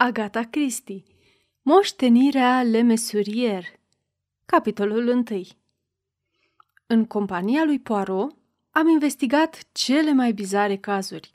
Agata 0.00 0.42
Christie 0.42 1.02
Moștenirea 1.62 2.62
Le 2.62 2.82
Mesurier 2.82 3.64
Capitolul 4.46 5.08
1 5.08 5.22
În 6.86 7.04
compania 7.04 7.64
lui 7.64 7.78
Poirot 7.78 8.36
am 8.70 8.88
investigat 8.88 9.58
cele 9.72 10.12
mai 10.12 10.32
bizare 10.32 10.76
cazuri, 10.76 11.34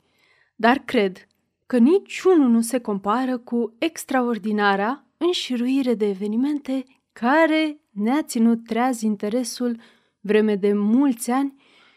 dar 0.54 0.78
cred 0.78 1.26
că 1.66 1.78
niciunul 1.78 2.48
nu 2.48 2.60
se 2.60 2.78
compară 2.78 3.38
cu 3.38 3.74
extraordinara 3.78 5.04
înșiruire 5.16 5.94
de 5.94 6.08
evenimente 6.08 6.84
care 7.12 7.80
ne-a 7.90 8.22
ținut 8.22 8.66
treaz 8.66 9.00
interesul 9.00 9.80
vreme 10.20 10.56
de 10.56 10.72
mulți 10.72 11.30
ani 11.30 11.54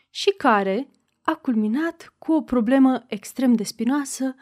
și 0.09 0.29
care 0.38 0.88
a 1.21 1.36
culminat 1.36 2.13
cu 2.18 2.34
o 2.34 2.41
problemă 2.41 3.04
extrem 3.07 3.54
de 3.54 3.63
spinoasă 3.63 4.36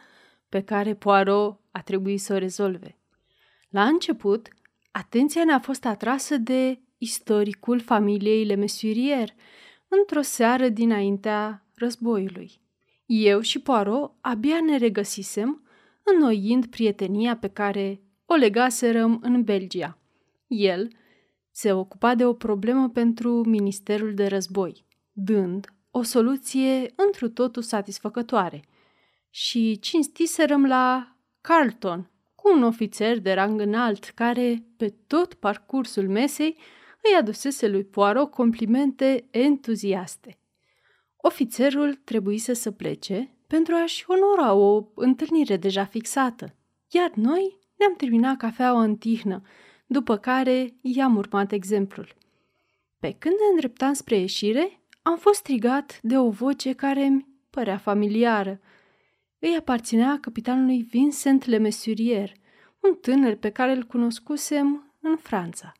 pe 0.48 0.60
care 0.62 0.94
Poirot 0.94 1.60
a 1.70 1.82
trebuit 1.82 2.20
să 2.20 2.34
o 2.34 2.38
rezolve. 2.38 2.98
La 3.68 3.84
început, 3.84 4.48
atenția 4.90 5.44
ne-a 5.44 5.58
fost 5.58 5.84
atrasă 5.84 6.36
de 6.36 6.80
istoricul 6.98 7.80
familiei 7.80 8.44
Le 8.44 8.54
Mesurier 8.54 9.28
într-o 9.88 10.20
seară 10.20 10.68
dinaintea 10.68 11.66
războiului. 11.74 12.60
Eu 13.06 13.40
și 13.40 13.58
Poirot 13.58 14.12
abia 14.20 14.60
ne 14.60 14.76
regăsisem, 14.76 15.62
înnoind 16.02 16.66
prietenia 16.66 17.36
pe 17.36 17.48
care 17.48 18.00
o 18.26 18.34
legaserăm 18.34 19.18
în 19.22 19.42
Belgia. 19.42 19.98
El 20.46 20.88
se 21.50 21.72
ocupa 21.72 22.14
de 22.14 22.24
o 22.24 22.32
problemă 22.32 22.88
pentru 22.88 23.44
Ministerul 23.44 24.14
de 24.14 24.26
Război, 24.26 24.84
dând 25.12 25.66
o 25.90 26.02
soluție 26.02 26.92
întru 26.96 27.28
totul 27.28 27.62
satisfăcătoare. 27.62 28.64
Și 29.30 29.78
cinstiserăm 29.78 30.66
la 30.66 31.16
Carlton, 31.40 32.10
cu 32.34 32.52
un 32.54 32.62
ofițer 32.62 33.18
de 33.18 33.32
rang 33.32 33.60
înalt 33.60 34.04
care, 34.04 34.64
pe 34.76 34.94
tot 35.06 35.34
parcursul 35.34 36.08
mesei, 36.08 36.56
îi 37.02 37.16
adusese 37.18 37.68
lui 37.68 37.84
Poirot 37.84 38.30
complimente 38.30 39.28
entuziaste. 39.30 40.38
Ofițerul 41.16 41.94
trebuise 41.94 42.52
să 42.52 42.70
plece 42.70 43.36
pentru 43.46 43.74
a-și 43.74 44.04
onora 44.06 44.52
o 44.52 44.86
întâlnire 44.94 45.56
deja 45.56 45.84
fixată, 45.84 46.54
iar 46.90 47.10
noi 47.14 47.58
ne-am 47.76 47.94
terminat 47.96 48.36
cafeaua 48.36 48.82
în 48.82 48.96
tihnă, 48.96 49.42
după 49.86 50.16
care 50.16 50.74
i-am 50.80 51.16
urmat 51.16 51.52
exemplul. 51.52 52.14
Pe 52.98 53.16
când 53.18 53.34
ne 53.34 53.50
îndreptam 53.50 53.92
spre 53.92 54.16
ieșire, 54.16 54.80
am 55.02 55.16
fost 55.16 55.38
strigat 55.38 55.98
de 56.02 56.18
o 56.18 56.30
voce 56.30 56.72
care 56.72 57.04
îmi 57.04 57.26
părea 57.50 57.78
familiară– 57.78 58.60
îi 59.48 59.56
aparținea 59.56 60.18
capitanului 60.20 60.82
Vincent 60.82 61.44
Le 61.44 61.58
Mesurier, 61.58 62.32
un 62.80 62.94
tânăr 62.94 63.34
pe 63.34 63.50
care 63.50 63.72
îl 63.72 63.82
cunoscusem 63.82 64.94
în 65.00 65.16
Franța. 65.16 65.72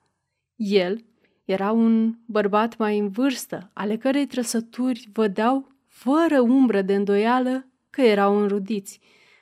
El 0.56 1.04
era 1.44 1.72
un 1.72 2.14
bărbat 2.26 2.76
mai 2.76 2.98
în 2.98 3.08
vârstă, 3.08 3.70
ale 3.74 3.96
cărei 3.96 4.26
trăsături 4.26 5.08
vădeau 5.12 5.68
fără 5.86 6.40
umbră 6.40 6.82
de 6.82 6.94
îndoială 6.94 7.66
că 7.90 8.02
erau 8.02 8.40
înrudiți. 8.40 9.00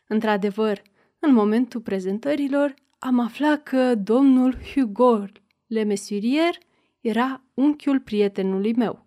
Într-adevăr, 0.08 0.82
în 1.18 1.32
momentul 1.32 1.80
prezentărilor, 1.80 2.74
am 2.98 3.18
aflat 3.18 3.62
că 3.62 3.94
domnul 3.94 4.56
Hugo 4.74 5.24
Le 5.66 5.82
Mesurier 5.82 6.58
era 7.00 7.42
unchiul 7.54 8.00
prietenului 8.00 8.74
meu. 8.74 9.06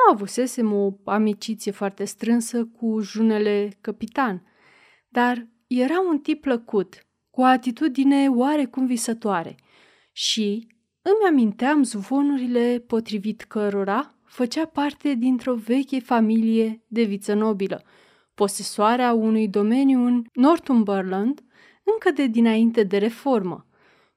Nu 0.00 0.12
avusesem 0.12 0.72
o 0.72 0.92
amiciție 1.04 1.72
foarte 1.72 2.04
strânsă 2.04 2.64
cu 2.64 3.00
junele 3.00 3.78
capitan, 3.80 4.42
dar 5.08 5.48
era 5.66 6.00
un 6.00 6.18
tip 6.18 6.40
plăcut, 6.40 7.06
cu 7.30 7.40
o 7.40 7.44
atitudine 7.44 8.28
oarecum 8.28 8.86
visătoare 8.86 9.56
și 10.12 10.66
îmi 11.02 11.28
aminteam 11.28 11.82
zvonurile 11.82 12.84
potrivit 12.86 13.42
cărora 13.42 14.14
făcea 14.24 14.66
parte 14.66 15.14
dintr-o 15.14 15.54
veche 15.54 16.00
familie 16.00 16.84
de 16.86 17.02
viță 17.02 17.34
nobilă, 17.34 17.82
posesoarea 18.34 19.12
unui 19.12 19.48
domeniu 19.48 20.04
în 20.04 20.24
Northumberland 20.32 21.40
încă 21.94 22.10
de 22.10 22.26
dinainte 22.26 22.82
de 22.82 22.98
reformă. 22.98 23.66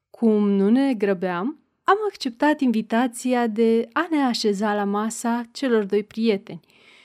Cum 0.09 0.49
nu 0.49 0.69
ne 0.69 0.93
grăbeam, 0.93 1.62
am 1.83 1.97
acceptat 2.07 2.59
invitația 2.59 3.47
de 3.47 3.89
a 3.93 4.07
ne 4.09 4.21
așeza 4.21 4.75
la 4.75 4.83
masa 4.83 5.43
celor 5.51 5.83
doi 5.83 6.03
prieteni 6.03 6.59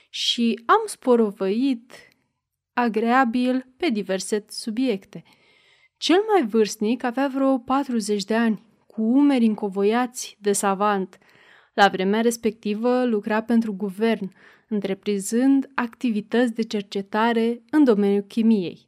și 0.09 0.61
am 0.65 0.81
sporovăit 0.85 1.91
agreabil 2.73 3.67
pe 3.77 3.89
diverse 3.89 4.45
subiecte. 4.49 5.23
Cel 5.97 6.23
mai 6.31 6.47
vârstnic 6.47 7.03
avea 7.03 7.27
vreo 7.27 7.57
40 7.57 8.23
de 8.23 8.35
ani, 8.35 8.63
cu 8.87 9.01
umeri 9.01 9.45
încovoiați 9.45 10.37
de 10.41 10.51
savant. 10.51 11.17
La 11.73 11.87
vremea 11.87 12.21
respectivă 12.21 13.05
lucra 13.05 13.41
pentru 13.43 13.73
guvern, 13.73 14.33
întreprinzând 14.67 15.69
activități 15.75 16.53
de 16.53 16.61
cercetare 16.61 17.61
în 17.69 17.83
domeniul 17.83 18.21
chimiei. 18.21 18.87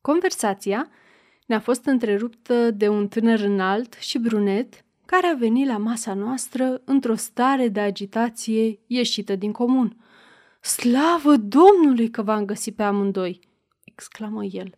Conversația 0.00 0.90
ne-a 1.46 1.60
fost 1.60 1.84
întreruptă 1.84 2.70
de 2.70 2.88
un 2.88 3.08
tânăr 3.08 3.40
înalt 3.40 3.94
și 3.94 4.18
brunet 4.18 4.84
care 5.04 5.26
a 5.26 5.34
venit 5.34 5.66
la 5.66 5.76
masa 5.76 6.14
noastră 6.14 6.80
într-o 6.84 7.14
stare 7.14 7.68
de 7.68 7.80
agitație 7.80 8.78
ieșită 8.86 9.36
din 9.36 9.52
comun. 9.52 9.96
Slavă 10.60 11.36
Domnului 11.36 12.10
că 12.10 12.22
v-am 12.22 12.44
găsit 12.44 12.76
pe 12.76 12.82
amândoi!" 12.82 13.40
exclamă 13.84 14.44
el. 14.44 14.74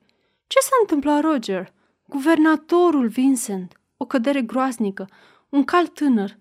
Ce 0.47 0.59
s-a 0.61 0.77
întâmplat, 0.81 1.23
Roger? 1.23 1.73
Guvernatorul 2.07 3.09
Vincent, 3.09 3.81
o 3.97 4.05
cădere 4.05 4.43
groaznică, 4.43 5.09
un 5.49 5.65
cal 5.65 5.87
tânăr. 5.87 6.39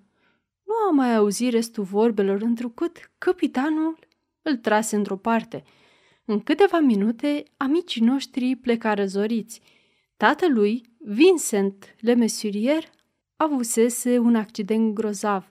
Nu 0.63 0.73
am 0.89 0.95
mai 0.95 1.15
auzit 1.15 1.51
restul 1.51 1.83
vorbelor, 1.83 2.41
întrucât 2.41 3.11
capitanul 3.17 3.99
îl 4.41 4.55
trase 4.55 4.95
într-o 4.95 5.15
parte. 5.15 5.63
În 6.25 6.39
câteva 6.39 6.79
minute, 6.79 7.43
amicii 7.57 8.01
noștri 8.01 8.55
plecară 8.55 9.05
zoriți– 9.05 9.61
Tatălui, 10.17 10.81
Vincent 10.97 11.95
Le 11.99 12.13
Mesurier, 12.13 12.89
avusese 13.35 14.17
un 14.17 14.35
accident 14.35 14.93
grozav, 14.93 15.49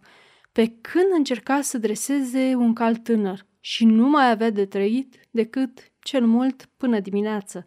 pe 0.52 0.66
când 0.66 1.06
încerca 1.16 1.60
să 1.60 1.78
dreseze 1.78 2.54
un 2.54 2.72
cal 2.74 2.96
tânăr 2.96 3.46
și 3.60 3.84
nu 3.84 4.08
mai 4.08 4.30
avea 4.30 4.50
de 4.50 4.66
trăit 4.66 5.28
decât 5.30 5.92
cel 5.98 6.26
mult 6.26 6.68
până 6.76 7.00
dimineață. 7.00 7.66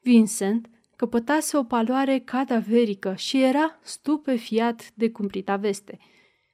Vincent 0.00 0.68
căpătase 0.96 1.56
o 1.56 1.62
paloare 1.62 2.18
cadaverică 2.18 3.14
și 3.16 3.42
era 3.42 3.78
stupefiat 3.82 4.90
de 4.94 5.10
cumplita 5.10 5.56
veste. 5.56 5.98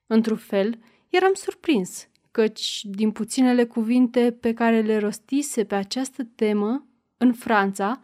Într-un 0.07 0.37
fel, 0.37 0.79
eram 1.09 1.33
surprins, 1.35 2.09
căci 2.31 2.85
din 2.85 3.11
puținele 3.11 3.65
cuvinte 3.65 4.33
pe 4.41 4.53
care 4.53 4.81
le 4.81 4.99
rostise 4.99 5.65
pe 5.65 5.75
această 5.75 6.25
temă 6.35 6.87
în 7.17 7.33
Franța, 7.33 8.01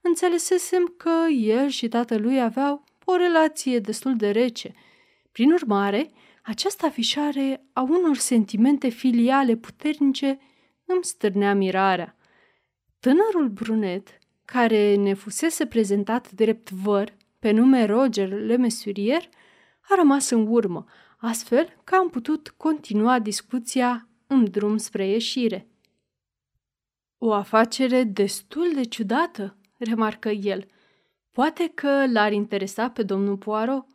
înțelesesem 0.00 0.94
că 0.96 1.26
el 1.30 1.68
și 1.68 1.88
tatălui 1.88 2.42
aveau 2.42 2.84
o 3.04 3.16
relație 3.16 3.78
destul 3.78 4.16
de 4.16 4.30
rece. 4.30 4.74
Prin 5.32 5.52
urmare, 5.52 6.10
această 6.42 6.86
afișare 6.86 7.66
a 7.72 7.80
unor 7.80 8.16
sentimente 8.16 8.88
filiale 8.88 9.56
puternice 9.56 10.38
îmi 10.84 11.04
stârnea 11.04 11.54
mirarea. 11.54 12.16
Tânărul 13.00 13.48
brunet, 13.48 14.18
care 14.44 14.94
ne 14.94 15.14
fusese 15.14 15.66
prezentat 15.66 16.30
drept 16.30 16.70
văr, 16.70 17.16
pe 17.38 17.50
nume 17.50 17.84
Roger 17.84 18.28
Le 18.28 18.56
Mesurier, 18.56 19.28
a 19.80 19.94
rămas 19.94 20.30
în 20.30 20.46
urmă, 20.46 20.84
astfel 21.18 21.80
că 21.84 21.94
am 21.94 22.08
putut 22.08 22.48
continua 22.56 23.18
discuția 23.18 24.08
în 24.26 24.50
drum 24.50 24.76
spre 24.76 25.06
ieșire. 25.06 25.68
O 27.18 27.32
afacere 27.32 28.02
destul 28.02 28.70
de 28.74 28.84
ciudată, 28.84 29.57
remarcă 29.78 30.28
el. 30.28 30.66
Poate 31.32 31.70
că 31.74 32.06
l-ar 32.06 32.32
interesa 32.32 32.90
pe 32.90 33.02
domnul 33.02 33.36
Poirot. 33.36 33.86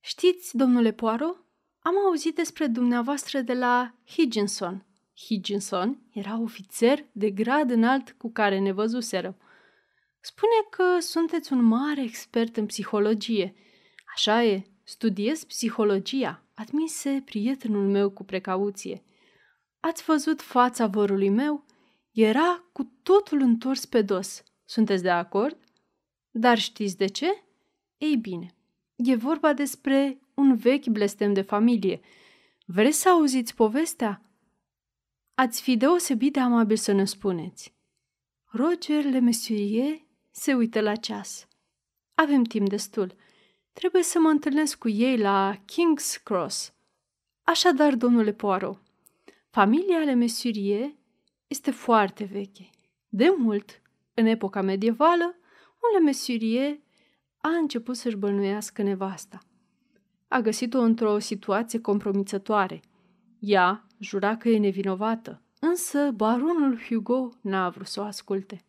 Știți, 0.00 0.56
domnule 0.56 0.92
Poirot, 0.92 1.44
am 1.78 1.98
auzit 2.06 2.34
despre 2.34 2.66
dumneavoastră 2.66 3.40
de 3.40 3.52
la 3.52 3.94
Higginson. 4.06 4.86
Higginson 5.16 5.98
era 6.12 6.40
ofițer 6.40 7.04
de 7.12 7.30
grad 7.30 7.70
înalt 7.70 8.10
cu 8.10 8.30
care 8.30 8.58
ne 8.58 8.72
văzuseră. 8.72 9.36
Spune 10.20 10.66
că 10.70 11.00
sunteți 11.00 11.52
un 11.52 11.62
mare 11.62 12.02
expert 12.02 12.56
în 12.56 12.66
psihologie. 12.66 13.54
Așa 14.14 14.44
e, 14.44 14.66
studiez 14.82 15.44
psihologia, 15.44 16.42
admise 16.54 17.22
prietenul 17.24 17.88
meu 17.88 18.10
cu 18.10 18.24
precauție. 18.24 19.02
Ați 19.80 20.04
văzut 20.04 20.42
fața 20.42 20.86
vărului 20.86 21.28
meu? 21.28 21.64
Era 22.12 22.64
cu 22.72 22.92
totul 23.02 23.40
întors 23.40 23.84
pe 23.84 24.02
dos. 24.02 24.42
Sunteți 24.68 25.02
de 25.02 25.10
acord? 25.10 25.56
Dar 26.30 26.58
știți 26.58 26.96
de 26.96 27.06
ce? 27.06 27.42
Ei 27.98 28.16
bine, 28.16 28.54
e 28.96 29.14
vorba 29.14 29.52
despre 29.52 30.18
un 30.34 30.56
vechi 30.56 30.86
blestem 30.86 31.32
de 31.32 31.42
familie. 31.42 32.00
Vreți 32.64 33.00
să 33.00 33.08
auziți 33.08 33.54
povestea? 33.54 34.22
Ați 35.34 35.62
fi 35.62 35.76
deosebit 35.76 36.32
de 36.32 36.40
amabil 36.40 36.76
să 36.76 36.92
ne 36.92 37.04
spuneți. 37.04 37.74
Roger 38.44 39.04
Le 39.04 39.18
Mesurier 39.18 40.00
se 40.30 40.54
uită 40.54 40.80
la 40.80 40.96
ceas. 40.96 41.48
Avem 42.14 42.42
timp 42.44 42.68
destul. 42.68 43.14
Trebuie 43.72 44.02
să 44.02 44.18
mă 44.18 44.28
întâlnesc 44.28 44.78
cu 44.78 44.88
ei 44.88 45.18
la 45.18 45.56
King's 45.56 46.22
Cross. 46.22 46.74
Așadar, 47.42 47.94
domnule 47.94 48.32
Poirot, 48.32 48.82
familia 49.50 49.96
ale 49.96 50.14
Mesurie 50.14 50.96
este 51.46 51.70
foarte 51.70 52.24
veche. 52.24 52.70
De 53.08 53.34
mult, 53.36 53.82
în 54.18 54.26
epoca 54.26 54.60
medievală, 54.62 55.24
un 55.82 55.98
Le 55.98 56.04
Mesurie 56.04 56.82
a 57.40 57.48
început 57.48 57.96
să-și 57.96 58.16
bănuiască 58.16 58.82
nevasta. 58.82 59.38
A 60.28 60.40
găsit-o 60.40 60.80
într-o 60.80 61.18
situație 61.18 61.80
compromițătoare. 61.80 62.80
Ea 63.38 63.86
jura 63.98 64.36
că 64.36 64.48
e 64.48 64.58
nevinovată, 64.58 65.42
însă 65.60 66.10
baronul 66.10 66.78
Hugo 66.88 67.30
n-a 67.40 67.68
vrut 67.68 67.86
să 67.86 68.00
o 68.00 68.04
asculte. 68.04 68.64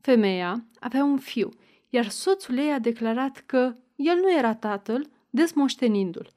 Femeia 0.00 0.64
avea 0.80 1.04
un 1.04 1.18
fiu, 1.18 1.48
iar 1.88 2.08
soțul 2.08 2.58
ei 2.58 2.72
a 2.72 2.78
declarat 2.78 3.42
că 3.46 3.76
el 3.96 4.16
nu 4.16 4.36
era 4.38 4.54
tatăl, 4.54 5.10
desmoștenindu-l. 5.30 6.30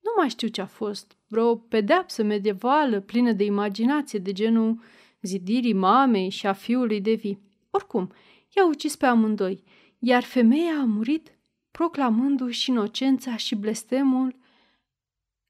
Nu 0.00 0.10
mai 0.16 0.28
știu 0.28 0.48
ce 0.48 0.60
a 0.60 0.66
fost, 0.66 1.16
vreo 1.26 1.56
pedeapsă 1.56 2.22
medievală 2.22 3.00
plină 3.00 3.32
de 3.32 3.44
imaginație, 3.44 4.18
de 4.18 4.32
genul 4.32 4.80
zidirii 5.22 5.72
mamei 5.72 6.28
și 6.28 6.46
a 6.46 6.52
fiului 6.52 7.00
de 7.00 7.12
vii. 7.12 7.47
Oricum, 7.70 8.12
i-a 8.56 8.66
ucis 8.66 8.96
pe 8.96 9.06
amândoi, 9.06 9.62
iar 9.98 10.22
femeia 10.22 10.78
a 10.80 10.84
murit 10.84 11.38
proclamându-și 11.70 12.70
inocența 12.70 13.36
și 13.36 13.54
blestemul 13.54 14.36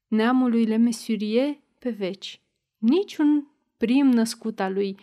neamului 0.07 0.65
Lemesurie 0.65 1.63
pe 1.79 1.89
veci. 1.89 2.41
Niciun 2.77 3.47
prim 3.77 4.07
născut 4.07 4.59
al 4.59 4.73
lui 4.73 4.97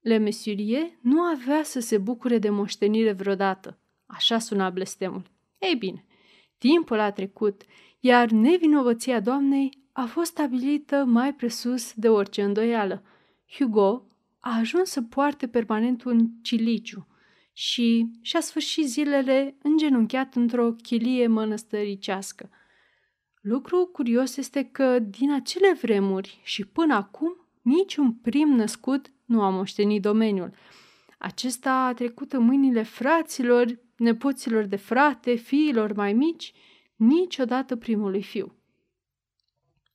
Lemesurie 0.00 0.98
nu 1.02 1.20
avea 1.20 1.62
să 1.62 1.80
se 1.80 1.98
bucure 1.98 2.38
de 2.38 2.50
moștenire 2.50 3.12
vreodată. 3.12 3.78
Așa 4.06 4.38
suna 4.38 4.70
blestemul. 4.70 5.30
Ei 5.58 5.74
bine, 5.74 6.04
timpul 6.58 6.98
a 6.98 7.10
trecut, 7.10 7.62
iar 8.00 8.30
nevinovăția 8.30 9.20
doamnei 9.20 9.88
a 9.92 10.04
fost 10.04 10.30
stabilită 10.30 11.04
mai 11.04 11.34
presus 11.34 11.92
de 11.94 12.08
orice 12.08 12.42
îndoială. 12.42 13.02
Hugo 13.46 14.06
a 14.40 14.58
ajuns 14.58 14.90
să 14.90 15.02
poarte 15.02 15.48
permanent 15.48 16.04
un 16.04 16.28
ciliciu 16.42 17.06
și 17.52 18.10
și-a 18.20 18.40
sfârșit 18.40 18.86
zilele 18.86 19.56
îngenunchiat 19.62 20.34
într-o 20.34 20.72
chilie 20.72 21.26
mănăstăricească. 21.26 22.50
Lucru 23.40 23.86
curios 23.92 24.36
este 24.36 24.62
că 24.64 24.98
din 24.98 25.32
acele 25.32 25.72
vremuri 25.82 26.40
și 26.42 26.64
până 26.64 26.94
acum 26.94 27.46
niciun 27.62 28.12
prim 28.12 28.48
născut 28.48 29.12
nu 29.24 29.42
a 29.42 29.48
moștenit 29.48 30.02
domeniul. 30.02 30.54
Acesta 31.18 31.72
a 31.72 31.94
trecut 31.94 32.32
în 32.32 32.42
mâinile 32.42 32.82
fraților, 32.82 33.78
nepoților 33.96 34.64
de 34.64 34.76
frate, 34.76 35.34
fiilor 35.34 35.92
mai 35.92 36.12
mici, 36.12 36.52
niciodată 36.96 37.76
primului 37.76 38.22
fiu. 38.22 38.54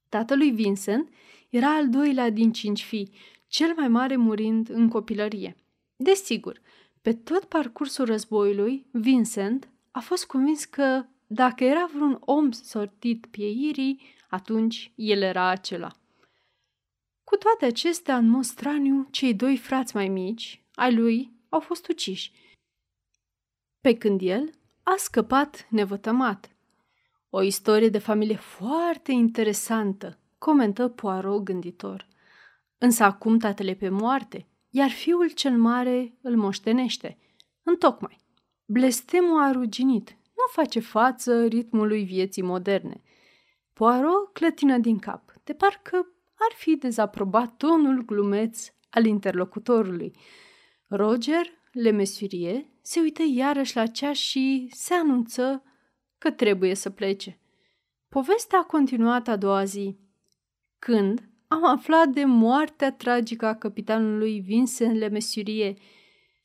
Tatălui 0.09 0.51
Vincent 0.51 1.09
era 1.49 1.75
al 1.75 1.89
doilea 1.89 2.29
din 2.29 2.51
cinci 2.51 2.83
fii, 2.83 3.11
cel 3.55 3.73
mai 3.75 3.87
mare 3.87 4.15
murind 4.15 4.69
în 4.69 4.89
copilărie. 4.89 5.55
Desigur, 5.95 6.61
pe 7.01 7.13
tot 7.13 7.43
parcursul 7.43 8.05
războiului, 8.05 8.85
Vincent 8.91 9.69
a 9.91 9.99
fost 9.99 10.25
convins 10.25 10.65
că 10.65 11.05
dacă 11.27 11.63
era 11.63 11.89
vreun 11.93 12.17
om 12.19 12.51
sortit 12.51 13.25
pieirii, 13.25 14.01
atunci 14.29 14.91
el 14.95 15.21
era 15.21 15.47
acela. 15.47 15.91
Cu 17.23 17.35
toate 17.35 17.65
acestea, 17.65 18.17
în 18.17 18.27
mod 18.27 18.43
straniu, 18.43 19.07
cei 19.11 19.33
doi 19.33 19.57
frați 19.57 19.95
mai 19.95 20.07
mici, 20.07 20.63
ai 20.73 20.95
lui, 20.95 21.31
au 21.49 21.59
fost 21.59 21.87
uciși, 21.87 22.31
pe 23.81 23.97
când 23.97 24.21
el 24.23 24.49
a 24.83 24.93
scăpat 24.97 25.67
nevătămat. 25.69 26.55
O 27.29 27.41
istorie 27.41 27.89
de 27.89 27.99
familie 27.99 28.35
foarte 28.35 29.11
interesantă, 29.11 30.19
comentă 30.37 30.87
Poirot 30.87 31.43
gânditor. 31.43 32.13
Însă 32.85 33.03
acum 33.03 33.37
tatăl 33.37 33.75
pe 33.75 33.89
moarte, 33.89 34.47
iar 34.69 34.89
fiul 34.89 35.29
cel 35.29 35.57
mare 35.57 36.17
îl 36.21 36.35
moștenește. 36.35 37.17
Întocmai. 37.63 38.19
Blestemul 38.65 39.41
a 39.41 39.51
ruginit, 39.51 40.09
nu 40.09 40.43
face 40.51 40.79
față 40.79 41.45
ritmului 41.45 42.03
vieții 42.03 42.41
moderne. 42.41 43.01
Poirot 43.73 44.33
clătină 44.33 44.77
din 44.77 44.99
cap, 44.99 45.33
de 45.43 45.53
parcă 45.53 45.95
ar 46.35 46.55
fi 46.55 46.75
dezaprobat 46.75 47.57
tonul 47.57 48.05
glumeț 48.05 48.67
al 48.89 49.05
interlocutorului. 49.05 50.11
Roger 50.87 51.45
Le 51.71 51.91
Mesurier 51.91 52.65
se 52.81 52.99
uită 52.99 53.21
iarăși 53.33 53.75
la 53.75 53.85
ceas 53.85 54.17
și 54.17 54.69
se 54.71 54.93
anunță 54.93 55.63
că 56.17 56.31
trebuie 56.31 56.73
să 56.75 56.89
plece. 56.89 57.39
Povestea 58.09 58.59
a 58.59 58.63
continuat 58.63 59.27
a 59.27 59.35
doua 59.35 59.63
zi, 59.63 59.97
când 60.79 61.29
am 61.55 61.65
aflat 61.65 62.07
de 62.07 62.25
moartea 62.25 62.91
tragică 62.91 63.45
a 63.45 63.55
capitanului 63.55 64.39
Vincent 64.39 64.97
Le 64.97 65.07
Mesurier, 65.07 65.75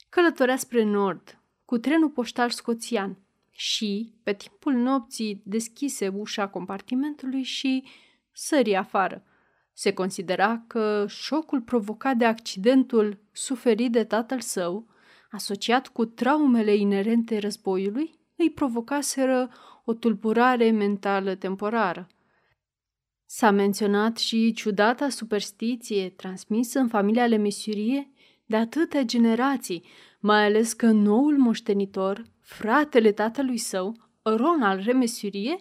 călătorea 0.09 0.57
spre 0.57 0.83
nord, 0.83 1.41
cu 1.65 1.79
trenul 1.79 2.09
poștal 2.09 2.51
scoțian 2.51 3.19
și, 3.51 4.15
pe 4.23 4.33
timpul 4.33 4.73
nopții, 4.73 5.43
deschise 5.45 6.09
ușa 6.09 6.49
compartimentului 6.49 7.43
și 7.43 7.85
sări 8.33 8.77
afară. 8.77 9.25
Se 9.73 9.93
considera 9.93 10.65
că 10.67 11.05
șocul 11.09 11.61
provocat 11.61 12.17
de 12.17 12.25
accidentul 12.25 13.19
suferit 13.33 13.93
de 13.93 14.05
tatăl 14.05 14.41
său, 14.41 14.87
asociat 15.31 15.89
cu 15.89 16.05
traumele 16.05 16.75
inerente 16.75 17.39
războiului, 17.39 18.19
îi 18.37 18.51
provocaseră 18.51 19.51
o 19.85 19.95
tulburare 19.95 20.71
mentală 20.71 21.35
temporară. 21.35 22.09
S-a 23.32 23.50
menționat 23.50 24.17
și 24.17 24.53
ciudata 24.53 25.09
superstiție 25.09 26.09
transmisă 26.09 26.79
în 26.79 26.88
familia 26.88 27.27
Lemesurie 27.27 28.11
de 28.47 28.56
atâtea 28.56 29.03
generații, 29.03 29.85
mai 30.21 30.44
ales 30.44 30.73
că 30.73 30.87
noul 30.87 31.38
moștenitor, 31.38 32.25
fratele 32.41 33.12
tatălui 33.12 33.56
său, 33.56 33.97
Ronald 34.23 34.85
Remesurie, 34.85 35.56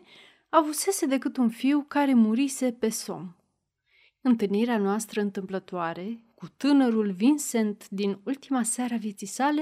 avusese 0.49 1.05
decât 1.05 1.37
un 1.37 1.49
fiu 1.49 1.85
care 1.87 2.13
murise 2.13 2.71
pe 2.71 2.89
somn. 2.89 3.35
Întâlnirea 4.21 4.77
noastră 4.77 5.21
întâmplătoare 5.21 6.23
cu 6.35 6.47
tânărul 6.57 7.11
Vincent 7.11 7.89
din 7.89 8.19
ultima 8.23 8.63
seară 8.63 8.93
a 8.93 8.97
vieții 8.97 9.27
sale 9.27 9.61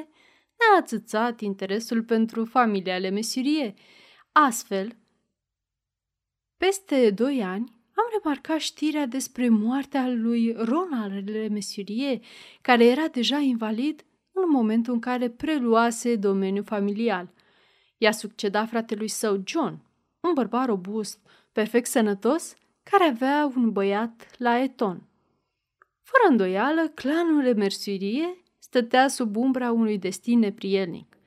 ne-a 0.57 0.80
atâțat 0.80 1.42
interesul 1.42 2.04
pentru 2.04 2.45
familia 2.45 2.98
Lemesurie. 2.98 3.73
Astfel, 4.31 4.95
peste 6.57 7.09
doi 7.09 7.44
ani, 7.44 7.76
am 7.97 8.19
remarcat 8.21 8.59
știrea 8.59 9.06
despre 9.06 9.49
moartea 9.49 10.07
lui 10.07 10.51
Ronald 10.51 11.30
Le 11.30 11.47
Mesurier, 11.47 12.19
care 12.61 12.85
era 12.85 13.07
deja 13.07 13.37
invalid 13.37 14.06
în 14.31 14.49
momentul 14.49 14.94
în 14.94 14.99
care 14.99 15.30
preluase 15.30 16.16
domeniul 16.16 16.63
familial. 16.63 17.33
I-a 17.97 18.11
succedat 18.11 18.68
fratelui 18.69 19.07
său 19.07 19.42
John, 19.45 19.81
un 20.19 20.33
bărbat 20.33 20.66
robust, 20.66 21.19
perfect 21.51 21.87
sănătos, 21.87 22.56
care 22.83 23.04
avea 23.04 23.51
un 23.56 23.71
băiat 23.71 24.27
la 24.37 24.57
Eton. 24.57 25.07
Fără 26.04 26.30
îndoială, 26.30 26.87
clanul 26.87 27.42
Le 27.42 27.54
Mersurie 27.54 28.44
stătea 28.59 29.07
sub 29.07 29.35
umbra 29.35 29.71
unui 29.71 29.97
destin 29.97 30.39
neprielnic. 30.39 31.18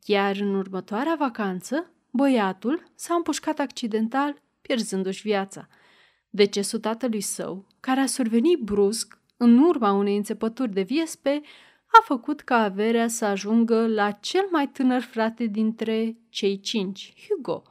Chiar 0.00 0.36
în 0.36 0.54
următoarea 0.54 1.14
vacanță, 1.18 1.92
băiatul 2.10 2.82
s-a 2.94 3.14
împușcat 3.14 3.58
accidental, 3.58 4.42
pierzându-și 4.60 5.22
viața– 5.22 5.68
Decesul 6.36 6.78
tatălui 6.78 7.20
său, 7.20 7.66
care 7.80 8.00
a 8.00 8.06
survenit 8.06 8.58
brusc 8.58 9.18
în 9.36 9.58
urma 9.58 9.92
unei 9.92 10.16
înțepături 10.16 10.72
de 10.72 10.82
viespe, 10.82 11.40
a 11.86 12.02
făcut 12.04 12.40
ca 12.40 12.56
averea 12.56 13.08
să 13.08 13.24
ajungă 13.24 13.86
la 13.86 14.10
cel 14.10 14.46
mai 14.50 14.68
tânăr 14.68 15.00
frate 15.00 15.46
dintre 15.46 16.16
cei 16.28 16.60
cinci, 16.60 17.14
Hugo, 17.28 17.62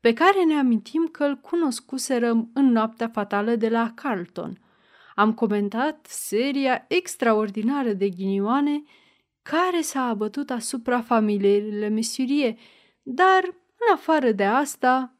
pe 0.00 0.12
care 0.12 0.44
ne 0.44 0.54
amintim 0.54 1.08
că 1.12 1.24
îl 1.24 1.36
cunoscuserăm 1.36 2.50
în 2.52 2.70
noaptea 2.70 3.08
fatală 3.08 3.54
de 3.54 3.68
la 3.68 3.92
Carlton. 3.94 4.60
Am 5.14 5.32
comentat 5.32 6.06
seria 6.08 6.84
extraordinară 6.88 7.92
de 7.92 8.08
ghinioane 8.08 8.82
care 9.42 9.80
s-a 9.80 10.02
abătut 10.02 10.50
asupra 10.50 11.00
familiei 11.00 11.70
Le 11.70 11.88
Mesurie, 11.88 12.56
dar, 13.02 13.42
în 13.44 13.94
afară 13.94 14.32
de 14.32 14.44
asta, 14.44 15.13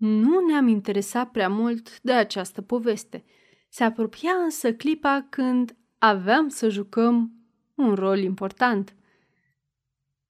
nu 0.00 0.46
ne-am 0.46 0.68
interesat 0.68 1.30
prea 1.30 1.48
mult 1.48 2.00
de 2.02 2.12
această 2.12 2.62
poveste. 2.62 3.24
Se 3.68 3.84
apropia 3.84 4.32
însă 4.44 4.72
clipa 4.72 5.26
când 5.30 5.76
aveam 5.98 6.48
să 6.48 6.68
jucăm 6.68 7.32
un 7.74 7.94
rol 7.94 8.18
important. 8.18 8.94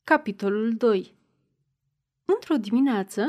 Capitolul 0.04 0.72
2 0.72 1.14
Într-o 2.24 2.56
dimineață 2.56 3.22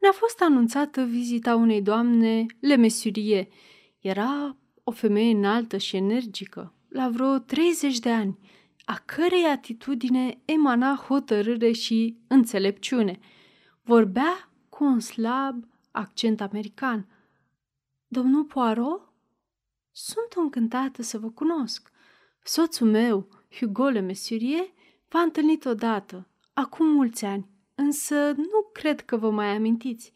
ne-a 0.00 0.12
fost 0.12 0.42
anunțată 0.42 1.02
vizita 1.02 1.54
unei 1.54 1.82
doamne 1.82 2.46
Lemesurie. 2.60 3.48
Era 3.98 4.56
o 4.84 4.90
femeie 4.90 5.34
înaltă 5.34 5.76
și 5.76 5.96
energică, 5.96 6.74
la 6.88 7.08
vreo 7.08 7.38
30 7.38 7.98
de 7.98 8.10
ani. 8.10 8.38
a 8.84 9.02
cărei 9.04 9.44
atitudine 9.44 10.38
emana 10.44 10.94
hotărâre 10.94 11.72
și 11.72 12.18
înțelepciune. 12.28 13.18
Vorbea 13.82 14.50
cu 14.68 14.84
un 14.84 15.00
slab 15.00 15.66
accent 15.90 16.40
american. 16.40 17.08
Domnul 18.06 18.44
Poirot? 18.44 19.12
Sunt 19.90 20.32
încântată 20.36 21.02
să 21.02 21.18
vă 21.18 21.30
cunosc. 21.30 21.90
Soțul 22.42 22.90
meu, 22.90 23.28
Hugo 23.50 23.88
Le 23.88 24.00
Mesurier, 24.00 24.72
v-a 25.08 25.20
întâlnit 25.20 25.64
odată, 25.64 26.28
acum 26.52 26.86
mulți 26.86 27.24
ani, 27.24 27.48
însă 27.74 28.32
nu 28.32 28.70
cred 28.72 29.00
că 29.00 29.16
vă 29.16 29.30
mai 29.30 29.46
amintiți. 29.46 30.12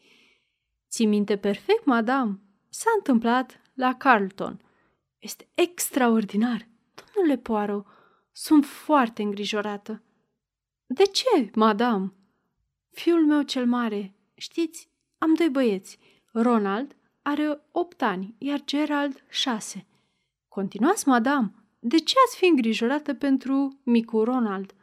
Ți 0.89 1.05
minte 1.05 1.37
perfect, 1.37 1.85
madame. 1.85 2.39
S-a 2.69 2.89
întâmplat 2.97 3.61
la 3.73 3.95
Carlton. 3.95 4.61
Este 5.19 5.47
extraordinar. 5.53 6.67
Domnule 7.03 7.37
Poirot, 7.37 7.85
sunt 8.31 8.65
foarte 8.65 9.21
îngrijorată. 9.21 10.01
De 10.85 11.03
ce, 11.03 11.51
madame? 11.55 12.13
Fiul 12.89 13.25
meu 13.25 13.41
cel 13.41 13.65
mare, 13.65 14.15
știți, 14.33 14.89
am 15.23 15.33
doi 15.33 15.49
băieți. 15.49 15.99
Ronald 16.31 16.95
are 17.21 17.61
opt 17.71 18.01
ani, 18.01 18.35
iar 18.37 18.63
Gerald 18.65 19.23
șase. 19.29 19.87
Continuați, 20.47 21.07
madame. 21.07 21.53
De 21.79 21.97
ce 21.97 22.13
ați 22.25 22.37
fi 22.37 22.45
îngrijorată 22.45 23.13
pentru 23.13 23.79
micul 23.83 24.23
Ronald? 24.23 24.73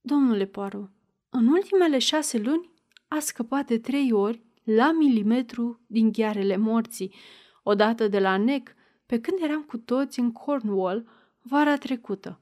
Domnule 0.00 0.44
Poirot, 0.44 0.90
în 1.30 1.46
ultimele 1.46 1.98
șase 1.98 2.38
luni 2.38 2.70
a 3.08 3.18
scăpat 3.18 3.66
de 3.66 3.78
trei 3.78 4.12
ori 4.12 4.42
la 4.64 4.92
milimetru 4.92 5.80
din 5.86 6.12
ghearele 6.12 6.56
morții, 6.56 7.14
odată 7.62 8.08
de 8.08 8.18
la 8.18 8.36
nec, 8.36 8.74
pe 9.06 9.20
când 9.20 9.38
eram 9.42 9.62
cu 9.62 9.78
toți 9.78 10.20
în 10.20 10.32
Cornwall 10.32 11.08
vara 11.42 11.76
trecută. 11.76 12.40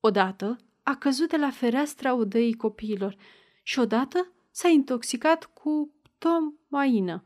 Odată 0.00 0.56
a 0.82 0.96
căzut 0.96 1.28
de 1.28 1.36
la 1.36 1.50
fereastra 1.50 2.14
odăii 2.14 2.54
copiilor 2.54 3.16
și 3.62 3.78
odată 3.78 4.32
s-a 4.50 4.68
intoxicat 4.68 5.44
cu 5.44 5.94
tomaină. 6.20 7.24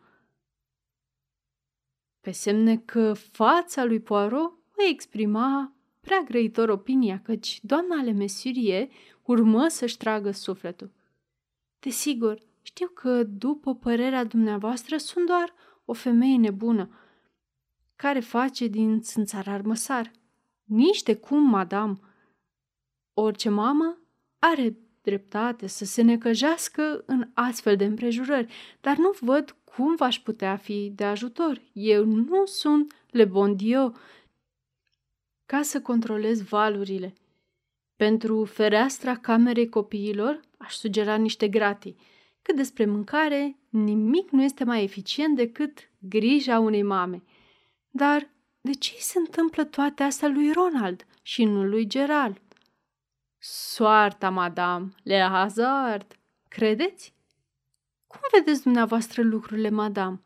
Pe 2.20 2.30
semne 2.30 2.76
că 2.76 3.12
fața 3.12 3.84
lui 3.84 4.00
Poirot 4.00 4.52
îi 4.76 4.90
exprima 4.90 5.76
prea 6.00 6.20
grăitor 6.20 6.68
opinia, 6.68 7.20
căci 7.20 7.60
doamna 7.62 7.98
ale 7.98 8.12
Mesurie 8.12 8.88
urmă 9.22 9.68
să-și 9.68 9.96
tragă 9.96 10.30
sufletul. 10.30 10.92
Desigur, 11.78 12.38
știu 12.62 12.88
că, 12.88 13.22
după 13.22 13.74
părerea 13.74 14.24
dumneavoastră, 14.24 14.96
sunt 14.96 15.26
doar 15.26 15.54
o 15.84 15.92
femeie 15.92 16.36
nebună, 16.36 16.98
care 17.96 18.20
face 18.20 18.66
din 18.66 19.00
țânțar 19.00 19.48
armăsar. 19.48 20.10
Nici 20.64 21.02
de 21.02 21.16
cum, 21.16 21.42
madam. 21.42 22.00
Orice 23.14 23.48
mamă 23.48 23.98
are 24.38 24.78
dreptate 25.04 25.66
să 25.66 25.84
se 25.84 26.02
necăjească 26.02 27.02
în 27.06 27.28
astfel 27.34 27.76
de 27.76 27.84
împrejurări, 27.84 28.52
dar 28.80 28.96
nu 28.96 29.14
văd 29.20 29.56
cum 29.64 29.94
v-aș 29.94 30.18
putea 30.18 30.56
fi 30.56 30.92
de 30.94 31.04
ajutor. 31.04 31.60
Eu 31.72 32.04
nu 32.04 32.44
sunt 32.44 32.94
le 33.10 33.24
bon 33.24 33.56
Dieu 33.56 33.96
ca 35.46 35.62
să 35.62 35.80
controlez 35.80 36.42
valurile. 36.42 37.12
Pentru 37.96 38.44
fereastra 38.44 39.16
camerei 39.16 39.68
copiilor 39.68 40.40
aș 40.58 40.74
sugera 40.74 41.16
niște 41.16 41.48
gratii. 41.48 41.96
Cât 42.42 42.56
despre 42.56 42.84
mâncare, 42.84 43.56
nimic 43.68 44.30
nu 44.30 44.42
este 44.42 44.64
mai 44.64 44.82
eficient 44.82 45.36
decât 45.36 45.90
grija 45.98 46.58
unei 46.58 46.82
mame. 46.82 47.22
Dar 47.90 48.28
de 48.60 48.72
ce 48.72 48.94
se 48.98 49.18
întâmplă 49.18 49.64
toate 49.64 50.02
astea 50.02 50.28
lui 50.28 50.52
Ronald 50.52 51.06
și 51.22 51.44
nu 51.44 51.64
lui 51.64 51.86
Gerald? 51.86 52.40
Soarta, 53.46 54.30
madame, 54.30 54.94
le 55.02 55.20
hazard. 55.20 56.18
Credeți? 56.48 57.14
Cum 58.06 58.20
vedeți 58.32 58.62
dumneavoastră 58.62 59.22
lucrurile, 59.22 59.70
madame? 59.70 60.20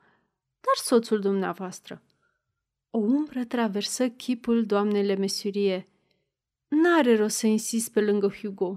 Dar 0.60 0.74
soțul 0.82 1.20
dumneavoastră. 1.20 2.02
O 2.90 2.98
umbră 2.98 3.44
traversă 3.44 4.08
chipul 4.08 4.66
doamnei 4.66 5.16
Mesurie. 5.16 5.88
N-are 6.68 7.16
rost 7.16 7.36
să 7.36 7.46
insist 7.46 7.92
pe 7.92 8.00
lângă 8.00 8.28
Hugo. 8.28 8.76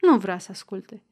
Nu 0.00 0.18
vrea 0.18 0.38
să 0.38 0.50
asculte. 0.50 1.02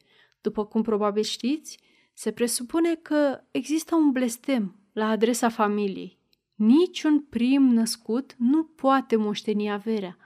După 0.41 0.65
cum 0.65 0.83
probabil 0.83 1.23
știți, 1.23 1.79
se 2.13 2.33
presupune 2.33 2.95
că 2.95 3.41
există 3.51 3.95
un 3.95 4.11
blestem 4.11 4.77
la 4.93 5.09
adresa 5.09 5.49
familiei. 5.49 6.19
Niciun 6.55 7.21
prim 7.21 7.63
născut 7.63 8.35
nu 8.39 8.65
poate 8.65 9.17
moșteni 9.17 9.73
averea. 9.73 10.19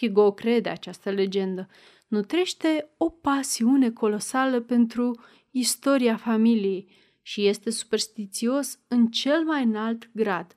Hugo 0.00 0.32
crede 0.32 0.68
această 0.68 1.10
legendă. 1.10 1.68
Nutrește 2.06 2.90
o 2.96 3.08
pasiune 3.08 3.90
colosală 3.90 4.60
pentru 4.60 5.24
istoria 5.50 6.16
familiei 6.16 6.88
și 7.22 7.46
este 7.46 7.70
superstițios 7.70 8.78
în 8.88 9.06
cel 9.06 9.44
mai 9.44 9.62
înalt 9.62 10.10
grad. 10.12 10.56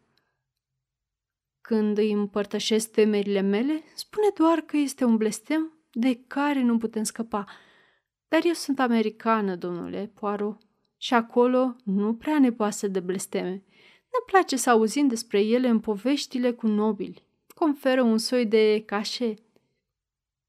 Când 1.62 1.98
îi 1.98 2.12
împărtășesc 2.12 2.92
temerile 2.92 3.42
mele, 3.42 3.84
spune 3.96 4.28
doar 4.38 4.60
că 4.60 4.78
este 4.78 5.04
un 5.04 5.18
blestem 5.18 5.78
de 5.92 6.24
care 6.28 6.62
nu 6.62 6.78
putem 6.78 7.04
scăpa. 7.04 7.46
Dar 8.28 8.42
eu 8.46 8.54
sunt 8.54 8.80
americană, 8.80 9.56
domnule 9.56 10.12
Poirot, 10.14 10.62
și 10.98 11.14
acolo 11.14 11.76
nu 11.84 12.16
prea 12.16 12.40
ne 12.40 12.52
pasă 12.52 12.88
de 12.88 13.00
blesteme. 13.00 13.64
Ne 14.14 14.20
place 14.26 14.56
să 14.56 14.70
auzim 14.70 15.08
despre 15.08 15.40
ele 15.40 15.68
în 15.68 15.80
poveștile 15.80 16.52
cu 16.52 16.68
nobili. 16.68 17.28
Conferă 17.64 18.02
un 18.02 18.18
soi 18.18 18.46
de 18.46 18.84
cașe. 18.86 19.34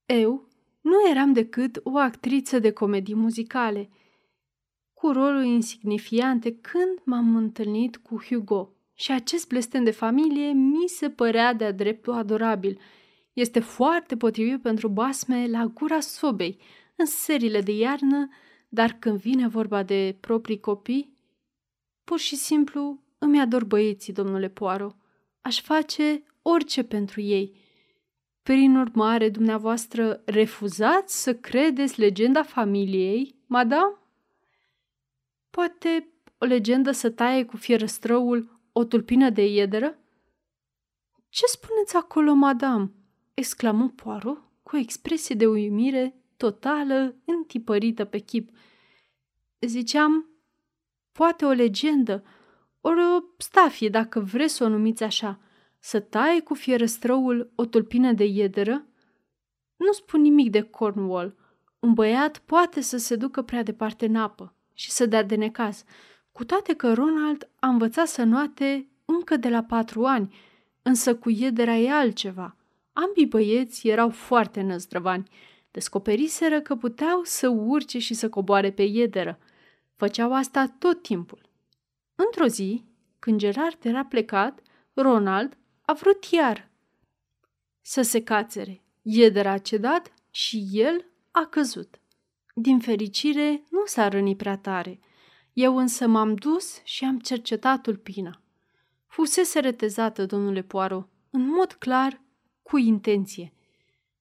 Eu 0.06 0.48
nu 0.80 1.08
eram 1.10 1.32
decât 1.32 1.80
o 1.82 1.96
actriță 1.96 2.58
de 2.58 2.70
comedii 2.70 3.14
muzicale, 3.14 3.90
cu 4.92 5.10
roluri 5.10 5.46
insignifiante 5.46 6.54
când 6.60 6.98
m-am 7.04 7.36
întâlnit 7.36 7.96
cu 7.96 8.22
Hugo. 8.24 8.72
Și 8.94 9.12
acest 9.12 9.48
blestem 9.48 9.84
de 9.84 9.90
familie 9.90 10.52
mi 10.52 10.88
se 10.88 11.10
părea 11.10 11.52
de-a 11.52 11.72
dreptul 11.72 12.12
adorabil. 12.12 12.80
Este 13.32 13.60
foarte 13.60 14.16
potrivit 14.16 14.62
pentru 14.62 14.88
basme 14.88 15.46
la 15.46 15.66
gura 15.66 16.00
sobei, 16.00 16.58
în 16.96 17.06
serile 17.06 17.60
de 17.60 17.72
iarnă, 17.72 18.28
dar 18.68 18.96
când 18.98 19.18
vine 19.18 19.48
vorba 19.48 19.82
de 19.82 20.16
proprii 20.20 20.60
copii, 20.60 21.16
pur 22.04 22.18
și 22.18 22.36
simplu 22.36 23.02
îmi 23.18 23.40
ador 23.40 23.64
băieții, 23.64 24.12
domnule 24.12 24.48
Poaro. 24.48 24.96
Aș 25.40 25.60
face 25.60 26.22
orice 26.46 26.82
pentru 26.82 27.20
ei. 27.20 27.56
Prin 28.42 28.76
urmare, 28.76 29.28
dumneavoastră 29.28 30.22
refuzați 30.24 31.22
să 31.22 31.34
credeți 31.34 32.00
legenda 32.00 32.42
familiei, 32.42 33.34
madame? 33.46 33.98
Poate 35.50 36.08
o 36.38 36.44
legendă 36.44 36.90
să 36.90 37.10
taie 37.10 37.44
cu 37.44 37.56
fierăstrăul 37.56 38.60
o 38.72 38.84
tulpină 38.84 39.30
de 39.30 39.46
iederă? 39.46 39.98
Ce 41.28 41.46
spuneți 41.46 41.96
acolo, 41.96 42.32
madame?" 42.32 42.92
exclamă 43.34 43.88
Poirot 43.88 44.42
cu 44.62 44.76
o 44.76 44.78
expresie 44.78 45.34
de 45.34 45.46
uimire 45.46 46.14
totală 46.36 47.14
întipărită 47.24 48.04
pe 48.04 48.18
chip. 48.18 48.50
Ziceam, 49.60 50.28
poate 51.12 51.44
o 51.44 51.50
legendă, 51.50 52.24
ori 52.80 53.00
o 53.00 53.20
stafie, 53.38 53.88
dacă 53.88 54.20
vreți 54.20 54.54
să 54.54 54.64
o 54.64 54.68
numiți 54.68 55.02
așa, 55.02 55.40
să 55.84 56.00
taie 56.00 56.40
cu 56.40 56.54
fierăstrăul 56.54 57.52
o 57.54 57.64
tulpină 57.64 58.12
de 58.12 58.24
iederă? 58.24 58.86
Nu 59.76 59.92
spun 59.92 60.20
nimic 60.20 60.50
de 60.50 60.60
Cornwall. 60.60 61.36
Un 61.78 61.92
băiat 61.92 62.38
poate 62.38 62.80
să 62.80 62.96
se 62.96 63.16
ducă 63.16 63.42
prea 63.42 63.62
departe 63.62 64.06
în 64.06 64.16
apă 64.16 64.54
și 64.74 64.90
să 64.90 65.06
dea 65.06 65.22
de 65.22 65.34
necaz, 65.34 65.84
cu 66.32 66.44
toate 66.44 66.74
că 66.74 66.92
Ronald 66.92 67.50
a 67.58 67.68
învățat 67.68 68.06
să 68.06 68.22
noate 68.22 68.88
încă 69.04 69.36
de 69.36 69.48
la 69.48 69.62
patru 69.62 70.04
ani, 70.04 70.34
însă 70.82 71.16
cu 71.16 71.30
iedera 71.30 71.76
e 71.76 71.92
altceva. 71.92 72.56
Ambii 72.92 73.26
băieți 73.26 73.88
erau 73.88 74.10
foarte 74.10 74.60
năzdrăvani. 74.60 75.28
Descoperiseră 75.70 76.60
că 76.60 76.74
puteau 76.76 77.20
să 77.22 77.48
urce 77.48 77.98
și 77.98 78.14
să 78.14 78.28
coboare 78.28 78.72
pe 78.72 78.82
iederă. 78.82 79.38
Făceau 79.96 80.34
asta 80.34 80.74
tot 80.78 81.02
timpul. 81.02 81.40
Într-o 82.14 82.46
zi, 82.46 82.84
când 83.18 83.38
Gerard 83.38 83.78
era 83.84 84.04
plecat, 84.04 84.60
Ronald 84.94 85.56
a 85.84 85.92
vrut 85.92 86.24
iar 86.24 86.70
să 87.80 88.02
se 88.02 88.22
cațere. 88.22 88.82
Iedera 89.02 89.50
a 89.50 89.58
cedat 89.58 90.12
și 90.30 90.68
el 90.72 91.04
a 91.30 91.46
căzut. 91.46 92.00
Din 92.54 92.78
fericire, 92.78 93.64
nu 93.70 93.82
s-a 93.84 94.08
rănit 94.08 94.36
prea 94.36 94.56
tare– 94.56 95.00
eu 95.54 95.76
însă 95.76 96.06
m-am 96.06 96.34
dus 96.34 96.80
și 96.84 97.04
am 97.04 97.18
cercetat 97.18 97.82
tulpina. 97.82 98.40
Fusese 99.06 99.60
retezată, 99.60 100.26
domnule 100.26 100.62
Poaro, 100.62 101.08
în 101.30 101.48
mod 101.48 101.72
clar, 101.72 102.20
cu 102.62 102.76
intenție. 102.76 103.52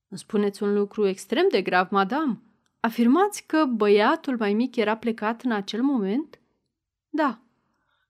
Îmi 0.07 0.19
spuneți 0.19 0.63
un 0.63 0.73
lucru 0.73 1.07
extrem 1.07 1.47
de 1.51 1.61
grav, 1.61 1.89
madame. 1.89 2.41
Afirmați 2.79 3.45
că 3.45 3.65
băiatul 3.65 4.37
mai 4.37 4.53
mic 4.53 4.75
era 4.75 4.97
plecat 4.97 5.41
în 5.41 5.51
acel 5.51 5.81
moment? 5.81 6.39
Da. 7.09 7.41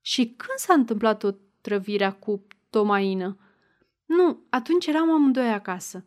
Și 0.02 0.26
când 0.26 0.58
s-a 0.58 0.74
întâmplat 0.74 1.24
o 1.24 1.32
trăvirea 1.62 2.14
cu 2.14 2.46
tomaină? 2.70 3.38
Nu, 4.06 4.46
atunci 4.50 4.86
eram 4.86 5.12
amândoi 5.12 5.52
acasă. 5.52 6.06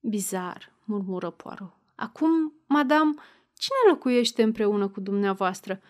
Bizar, 0.00 0.72
murmură 0.84 1.30
Poirot. 1.30 1.74
Acum, 1.94 2.52
madame, 2.66 3.14
cine 3.58 3.76
locuiește 3.88 4.42
împreună 4.42 4.88
cu 4.88 5.00
dumneavoastră? 5.00 5.80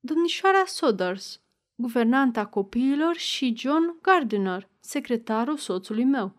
Domnișoara 0.00 0.64
Soders, 0.66 1.40
guvernanta 1.74 2.46
copiilor 2.46 3.16
și 3.16 3.54
John 3.56 3.98
Gardiner, 4.02 4.68
secretarul 4.80 5.56
soțului 5.56 6.04
meu. 6.04 6.34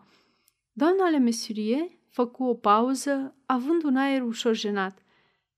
Doamna 0.72 1.08
Le 1.08 1.18
Mesurier 1.18 1.88
făcu 2.08 2.44
o 2.44 2.54
pauză, 2.54 3.34
având 3.46 3.82
un 3.82 3.96
aer 3.96 4.22
ușor 4.22 4.54
jenat. 4.54 4.98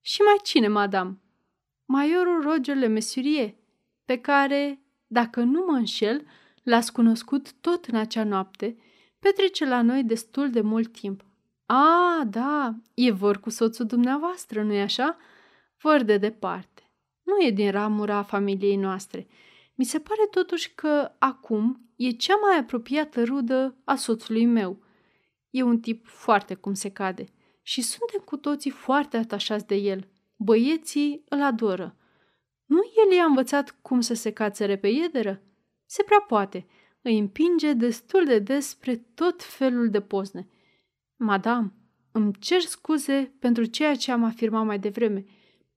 Și 0.01 0.21
mai 0.21 0.37
cine, 0.43 0.69
madame? 0.69 1.19
Maiorul 1.85 2.43
Roger 2.43 2.77
Le 2.77 2.87
Mesurier, 2.87 3.55
pe 4.05 4.19
care, 4.21 4.83
dacă 5.07 5.41
nu 5.41 5.65
mă 5.67 5.73
înșel, 5.73 6.27
l-ați 6.65 6.93
cunoscut 6.93 7.53
tot 7.53 7.85
în 7.85 7.97
acea 7.97 8.25
noapte, 8.25 8.77
petrece 9.19 9.65
la 9.65 9.83
noi 9.83 10.05
destul 10.05 10.51
de 10.51 10.61
mult 10.61 10.93
timp. 10.93 11.25
A, 11.67 12.23
da, 12.27 12.75
e 12.95 13.11
vor 13.11 13.41
cu 13.41 13.51
soțul 13.51 13.87
dumneavoastră, 13.87 14.63
nu-i 14.63 14.81
așa? 14.81 15.17
Vor 15.81 16.03
de 16.03 16.17
departe. 16.17 16.91
Nu 17.23 17.47
e 17.47 17.51
din 17.51 17.71
ramura 17.71 18.23
familiei 18.23 18.77
noastre. 18.77 19.27
Mi 19.75 19.85
se 19.85 19.99
pare 19.99 20.27
totuși 20.31 20.75
că 20.75 21.13
acum 21.19 21.91
e 21.97 22.11
cea 22.11 22.35
mai 22.37 22.59
apropiată 22.59 23.25
rudă 23.25 23.77
a 23.85 23.95
soțului 23.95 24.47
meu. 24.47 24.83
E 25.51 25.63
un 25.63 25.81
tip 25.81 26.07
foarte 26.07 26.55
cum 26.55 26.75
se 26.75 26.91
cade 26.91 27.25
și 27.63 27.83
suntem 27.83 28.21
cu 28.25 28.37
toții 28.37 28.71
foarte 28.71 29.17
atașați 29.17 29.67
de 29.67 29.75
el. 29.75 30.09
Băieții 30.37 31.25
îl 31.29 31.43
adoră. 31.43 31.97
Nu 32.65 32.81
el 33.07 33.17
i-a 33.17 33.25
învățat 33.25 33.79
cum 33.83 34.01
să 34.01 34.15
se 34.15 34.33
cațere 34.33 34.77
pe 34.77 34.89
iederă? 34.89 35.43
Se 35.87 36.03
prea 36.03 36.25
poate. 36.29 36.67
Îi 37.03 37.19
împinge 37.19 37.73
destul 37.73 38.25
de 38.25 38.39
des 38.39 38.69
spre 38.69 38.97
tot 38.97 39.43
felul 39.43 39.91
de 39.91 40.01
pozne. 40.01 40.49
Madame, 41.17 41.73
îmi 42.13 42.33
cer 42.33 42.61
scuze 42.61 43.35
pentru 43.39 43.65
ceea 43.65 43.95
ce 43.95 44.13
am 44.13 44.25
afirmat 44.25 44.65
mai 44.65 44.79
devreme. 44.79 45.25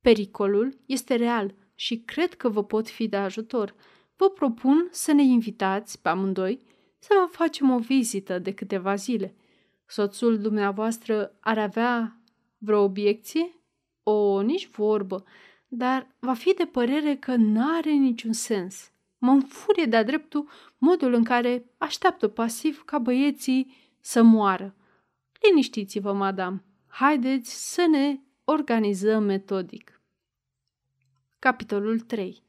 Pericolul 0.02 0.78
este 0.86 1.16
real 1.16 1.56
și 1.76 1.98
cred 1.98 2.34
că 2.34 2.50
vă 2.50 2.64
pot 2.64 2.90
fi 2.90 3.08
de 3.08 3.18
ajutor. 3.18 3.76
Vă 4.16 4.30
propun 4.30 4.88
să 4.92 5.12
ne 5.12 5.24
invitați 5.24 6.02
pe 6.02 6.10
amândoi 6.10 6.66
să 7.00 7.14
vă 7.20 7.26
facem 7.32 7.70
o 7.70 7.80
vizită 7.80 8.40
de 8.40 8.54
câteva 8.54 8.96
zile. 8.96 9.36
Soțul 9.86 10.40
dumneavoastră 10.40 11.38
ar 11.40 11.58
avea 11.58 12.22
vreo 12.58 12.84
obiecție? 12.84 13.52
O, 14.04 14.42
nici 14.42 14.68
vorbă, 14.68 15.24
dar 15.68 16.16
va 16.20 16.34
fi 16.34 16.54
de 16.54 16.66
părere 16.66 17.16
că 17.16 17.36
n-are 17.36 17.92
niciun 17.92 18.34
sens. 18.34 18.92
Mă 19.18 19.32
înfurie 19.32 19.86
de-a 19.86 20.04
dreptul 20.04 20.50
modul 20.78 21.14
în 21.14 21.24
care 21.24 21.66
așteaptă 21.78 22.28
pasiv 22.28 22.84
ca 22.86 23.00
băieții 23.00 23.76
să 24.00 24.22
moară. 24.22 24.76
Liniștiți-vă, 25.42 26.14
madam. 26.14 26.64
Haideți 26.88 27.74
să 27.74 27.86
ne 27.90 28.20
organizăm 28.44 29.24
metodic. 29.24 30.02
Capitolul 31.40 32.00
3 32.00 32.44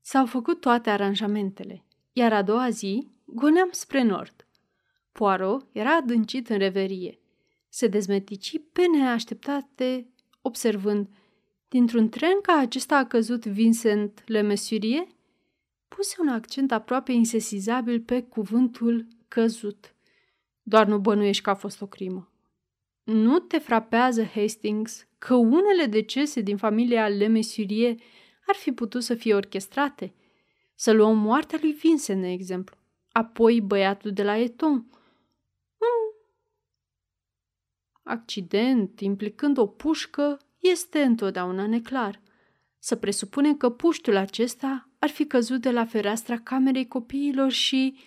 S-au 0.00 0.26
făcut 0.26 0.60
toate 0.60 0.90
aranjamentele, 0.90 1.84
iar 2.12 2.32
a 2.32 2.42
doua 2.42 2.70
zi 2.70 3.08
goneam 3.24 3.68
spre 3.70 4.02
nord. 4.02 4.46
Poirot 5.12 5.66
era 5.72 5.96
adâncit 5.96 6.48
în 6.48 6.58
reverie. 6.58 7.18
Se 7.68 7.86
dezmetici 7.86 8.60
pe 8.72 8.86
neașteptate, 8.86 10.10
observând 10.40 11.08
Dintr-un 11.68 12.08
tren 12.08 12.40
ca 12.42 12.58
acesta 12.58 12.96
a 12.96 13.06
căzut 13.06 13.44
Vincent 13.44 14.22
Le 14.26 14.40
Mesurier? 14.40 15.06
Puse 15.88 16.16
un 16.20 16.28
accent 16.28 16.72
aproape 16.72 17.12
insesizabil 17.12 18.00
pe 18.00 18.22
cuvântul 18.22 19.06
căzut. 19.28 19.94
Doar 20.62 20.86
nu 20.86 20.98
bănuiești 20.98 21.42
că 21.42 21.50
a 21.50 21.54
fost 21.54 21.80
o 21.80 21.86
crimă. 21.86 22.30
Nu 23.02 23.38
te 23.38 23.58
frapează, 23.58 24.24
Hastings, 24.24 25.06
că 25.18 25.34
unele 25.34 25.86
decese 25.86 26.40
din 26.40 26.56
familia 26.56 27.08
Le 27.08 27.26
Mesurier 27.26 27.94
ar 28.46 28.54
fi 28.54 28.72
putut 28.72 29.02
să 29.02 29.14
fie 29.14 29.34
orchestrate? 29.34 30.14
Să 30.74 30.92
luăm 30.92 31.18
moartea 31.18 31.58
lui 31.62 31.72
Vincent, 31.72 32.20
de 32.20 32.30
exemplu. 32.30 32.76
Apoi 33.12 33.60
băiatul 33.60 34.12
de 34.12 34.22
la 34.22 34.36
Eton. 34.36 34.72
Un 34.72 36.12
accident 38.02 39.00
implicând 39.00 39.58
o 39.58 39.66
pușcă 39.66 40.38
este 40.58 41.02
întotdeauna 41.02 41.66
neclar. 41.66 42.20
Să 42.78 42.96
presupune 42.96 43.54
că 43.54 43.70
puștul 43.70 44.16
acesta 44.16 44.88
ar 45.06 45.12
fi 45.12 45.26
căzut 45.26 45.60
de 45.60 45.70
la 45.70 45.84
fereastra 45.84 46.38
camerei 46.38 46.88
copiilor 46.88 47.50
și 47.50 47.98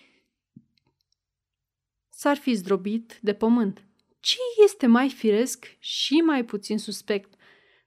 s-ar 2.09 2.37
fi 2.37 2.53
zdrobit 2.53 3.19
de 3.21 3.33
pământ. 3.33 3.83
Ce 4.19 4.37
este 4.63 4.87
mai 4.87 5.09
firesc 5.09 5.77
și 5.79 6.13
mai 6.13 6.45
puțin 6.45 6.77
suspect? 6.77 7.33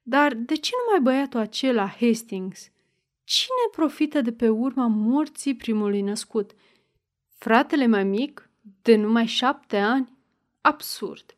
Dar 0.02 0.34
de 0.34 0.54
ce 0.54 0.70
numai 0.84 1.02
băiatul 1.02 1.40
acela, 1.40 1.88
Hastings? 1.88 2.70
Cine 3.24 3.68
profită 3.72 4.20
de 4.20 4.32
pe 4.32 4.48
urma 4.48 4.86
morții 4.86 5.56
primului 5.56 6.00
născut? 6.00 6.50
Fratele 7.38 7.86
mai 7.86 8.04
mic, 8.04 8.50
de 8.82 8.96
numai 8.96 9.26
șapte 9.26 9.76
ani? 9.76 10.18
Absurd. 10.60 11.36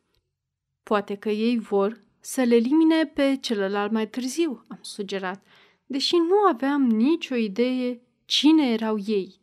Poate 0.83 1.15
că 1.15 1.29
ei 1.29 1.59
vor 1.59 2.01
să 2.19 2.41
le 2.41 2.55
elimine 2.55 3.05
pe 3.05 3.37
celălalt 3.41 3.91
mai 3.91 4.09
târziu, 4.09 4.65
am 4.67 4.79
sugerat, 4.81 5.43
deși 5.85 6.15
nu 6.15 6.37
aveam 6.49 6.81
nicio 6.81 7.35
idee 7.35 8.01
cine 8.25 8.71
erau 8.71 8.97
ei. 9.05 9.39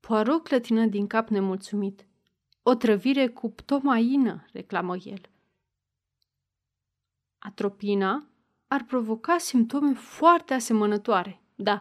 Poirot 0.00 0.42
clătină 0.42 0.86
din 0.86 1.06
cap 1.06 1.28
nemulțumit. 1.28 2.06
O 2.62 2.74
trăvire 2.74 3.28
cu 3.28 3.50
ptomaină, 3.50 4.44
reclamă 4.52 4.96
el. 5.04 5.20
Atropina 7.38 8.28
ar 8.66 8.84
provoca 8.84 9.38
simptome 9.38 9.94
foarte 9.94 10.54
asemănătoare. 10.54 11.42
Da, 11.54 11.80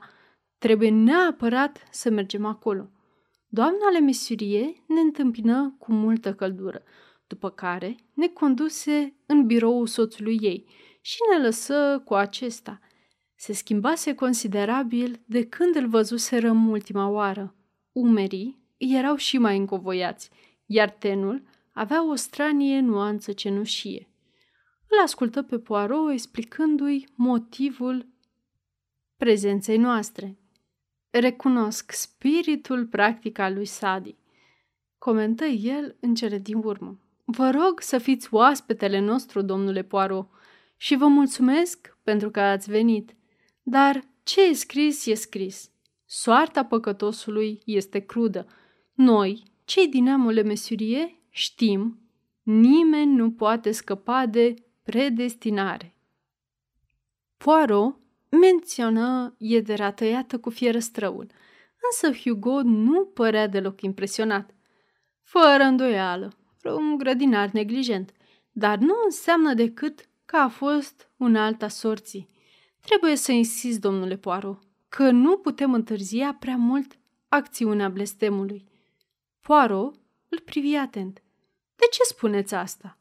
trebuie 0.58 0.89
neapărat 0.89 1.88
să 1.91 2.10
mergem 2.10 2.45
acolo. 2.45 2.89
Doamna 3.47 3.89
Le 3.91 3.99
Mesurie 3.99 4.84
ne 4.88 4.99
întâmpină 4.99 5.75
cu 5.80 5.91
multă 5.91 6.34
căldură 6.34 6.84
după 7.28 7.49
care 7.49 7.95
ne 8.13 8.28
conduse 8.28 9.15
în 9.25 9.45
biroul 9.45 9.88
soțului 9.88 10.38
ei 10.41 10.65
și 11.02 11.17
ne 11.32 11.43
lăsă 11.43 12.02
cu 12.06 12.13
acesta. 12.13 12.80
Se 13.41 13.54
schimbase 13.54 14.15
considerabil 14.15 15.19
de 15.25 15.45
când 15.45 15.75
îl 15.75 15.88
văzuserăm 15.88 16.69
ultima 16.69 17.08
oară. 17.08 17.56
Umerii 17.91 18.58
erau 18.78 19.15
și 19.15 19.38
mai 19.38 19.58
încovoiați, 19.58 20.30
iar 20.65 20.89
tenul 20.89 21.43
avea 21.71 22.10
o 22.10 22.15
stranie 22.15 22.80
nuanță 22.80 23.32
cenușie. 23.32 24.08
Îl 24.88 24.97
ascultă 25.04 25.41
pe 25.41 25.60
Poirot 25.60 26.12
explicându-i 26.12 27.08
motivul 27.15 28.08
prezenței 29.17 29.78
noastre. 29.78 30.38
Recunosc 31.10 31.91
spiritul 31.91 32.86
practic 32.86 33.38
al 33.38 33.54
lui 33.54 33.65
Sadi, 33.65 34.15
comentă 34.97 35.45
el 35.45 35.95
în 35.99 36.15
cele 36.15 36.38
din 36.38 36.58
urmă. 36.63 36.99
Vă 37.25 37.49
rog 37.49 37.82
să 37.82 37.97
fiți 37.97 38.34
oaspetele 38.34 38.99
nostru, 38.99 39.41
domnule 39.41 39.84
Poirot, 39.84 40.30
și 40.78 40.95
vă 40.95 41.08
mulțumesc 41.08 41.97
pentru 42.04 42.30
că 42.30 42.39
ați 42.39 42.69
venit. 42.69 43.13
Dar 43.69 44.03
ce 44.23 44.41
e 44.41 44.53
scris, 44.53 45.05
e 45.05 45.13
scris. 45.13 45.69
Soarta 46.05 46.65
păcătosului 46.65 47.62
este 47.65 47.99
crudă. 47.99 48.47
Noi, 48.93 49.43
cei 49.65 49.88
din 49.88 50.03
neamul 50.03 50.43
mesurie, 50.43 51.19
știm, 51.29 51.99
nimeni 52.43 53.15
nu 53.15 53.32
poate 53.32 53.71
scăpa 53.71 54.25
de 54.25 54.53
predestinare. 54.84 55.95
Poirot 57.38 57.97
menționă 58.29 59.36
iederea 59.38 59.91
tăiată 59.91 60.39
cu 60.39 60.49
fierăstrăul, 60.49 61.27
însă 61.91 62.19
Hugo 62.19 62.62
nu 62.62 63.05
părea 63.05 63.47
deloc 63.47 63.82
impresionat. 63.82 64.55
Fără 65.21 65.63
îndoială, 65.63 66.34
un 66.63 66.97
grădinar 66.97 67.49
neglijent, 67.49 68.12
dar 68.51 68.77
nu 68.77 68.93
înseamnă 69.03 69.53
decât 69.53 70.10
că 70.25 70.36
a 70.36 70.47
fost 70.47 71.10
un 71.17 71.36
alta 71.36 71.67
sorții. 71.67 72.38
Trebuie 72.81 73.15
să 73.15 73.31
insist, 73.31 73.79
domnule 73.79 74.17
Poirot, 74.17 74.61
că 74.89 75.11
nu 75.11 75.37
putem 75.37 75.73
întârzia 75.73 76.33
prea 76.39 76.55
mult 76.55 76.97
acțiunea 77.27 77.89
blestemului. 77.89 78.65
Poirot 79.41 79.95
îl 80.29 80.39
privi 80.39 80.75
atent. 80.75 81.23
De 81.75 81.85
ce 81.91 82.03
spuneți 82.03 82.55
asta? 82.55 82.97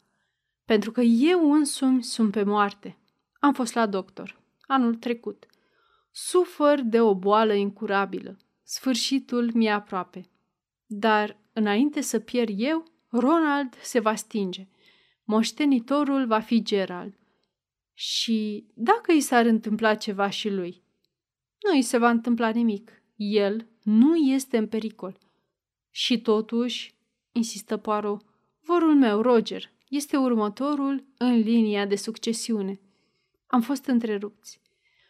Pentru 0.65 0.93
că 0.93 1.01
eu 1.01 1.53
însumi 1.53 2.03
sunt 2.03 2.31
pe 2.31 2.43
moarte. 2.43 2.99
Am 3.41 3.53
fost 3.53 3.75
la 3.75 3.87
doctor 3.87 4.39
anul 4.69 4.95
trecut. 4.95 5.47
Sufăr 6.11 6.81
de 6.81 7.01
o 7.01 7.15
boală 7.15 7.53
incurabilă. 7.53 8.37
Sfârșitul 8.63 9.51
mi-e 9.55 9.71
aproape. 9.71 10.31
Dar 10.87 11.37
înainte 11.53 12.01
să 12.01 12.19
pierd 12.19 12.55
eu, 12.57 12.85
Ronald 13.09 13.75
se 13.83 14.01
va 14.01 14.15
stinge. 14.15 14.69
Moștenitorul 15.25 16.27
va 16.27 16.41
fi 16.41 16.63
Gerald. 16.63 17.18
Și 18.01 18.67
dacă 18.75 19.13
i 19.13 19.21
s-ar 19.21 19.47
întâmpla 19.47 19.95
ceva 19.95 20.31
și 20.31 20.49
lui? 20.49 20.83
Nu 21.63 21.77
îi 21.77 21.83
se 21.83 21.99
va 21.99 22.11
întâmpla 22.11 22.49
nimic. 22.49 23.03
El 23.17 23.69
nu 23.83 24.17
este 24.17 24.57
în 24.57 24.69
pericol. 24.69 25.19
Și 25.91 26.21
totuși, 26.21 26.95
insistă 27.33 27.77
Poirot, 27.77 28.25
vorul 28.61 28.95
meu, 28.95 29.21
Roger, 29.21 29.73
este 29.89 30.17
următorul 30.17 31.05
în 31.17 31.39
linia 31.39 31.87
de 31.87 31.97
succesiune. 31.97 32.81
Am 33.47 33.61
fost 33.61 33.87
întrerupți. 33.87 34.61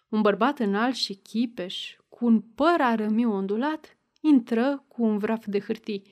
Un 0.09 0.21
bărbat 0.21 0.59
înalt 0.59 0.95
și 0.95 1.15
chipeș, 1.15 1.97
cu 2.09 2.25
un 2.25 2.41
păr 2.41 2.77
arămiu 2.79 3.33
ondulat, 3.33 3.99
intră 4.21 4.85
cu 4.89 5.03
un 5.03 5.19
vraf 5.19 5.47
de 5.47 5.61
hârtii. 5.61 6.03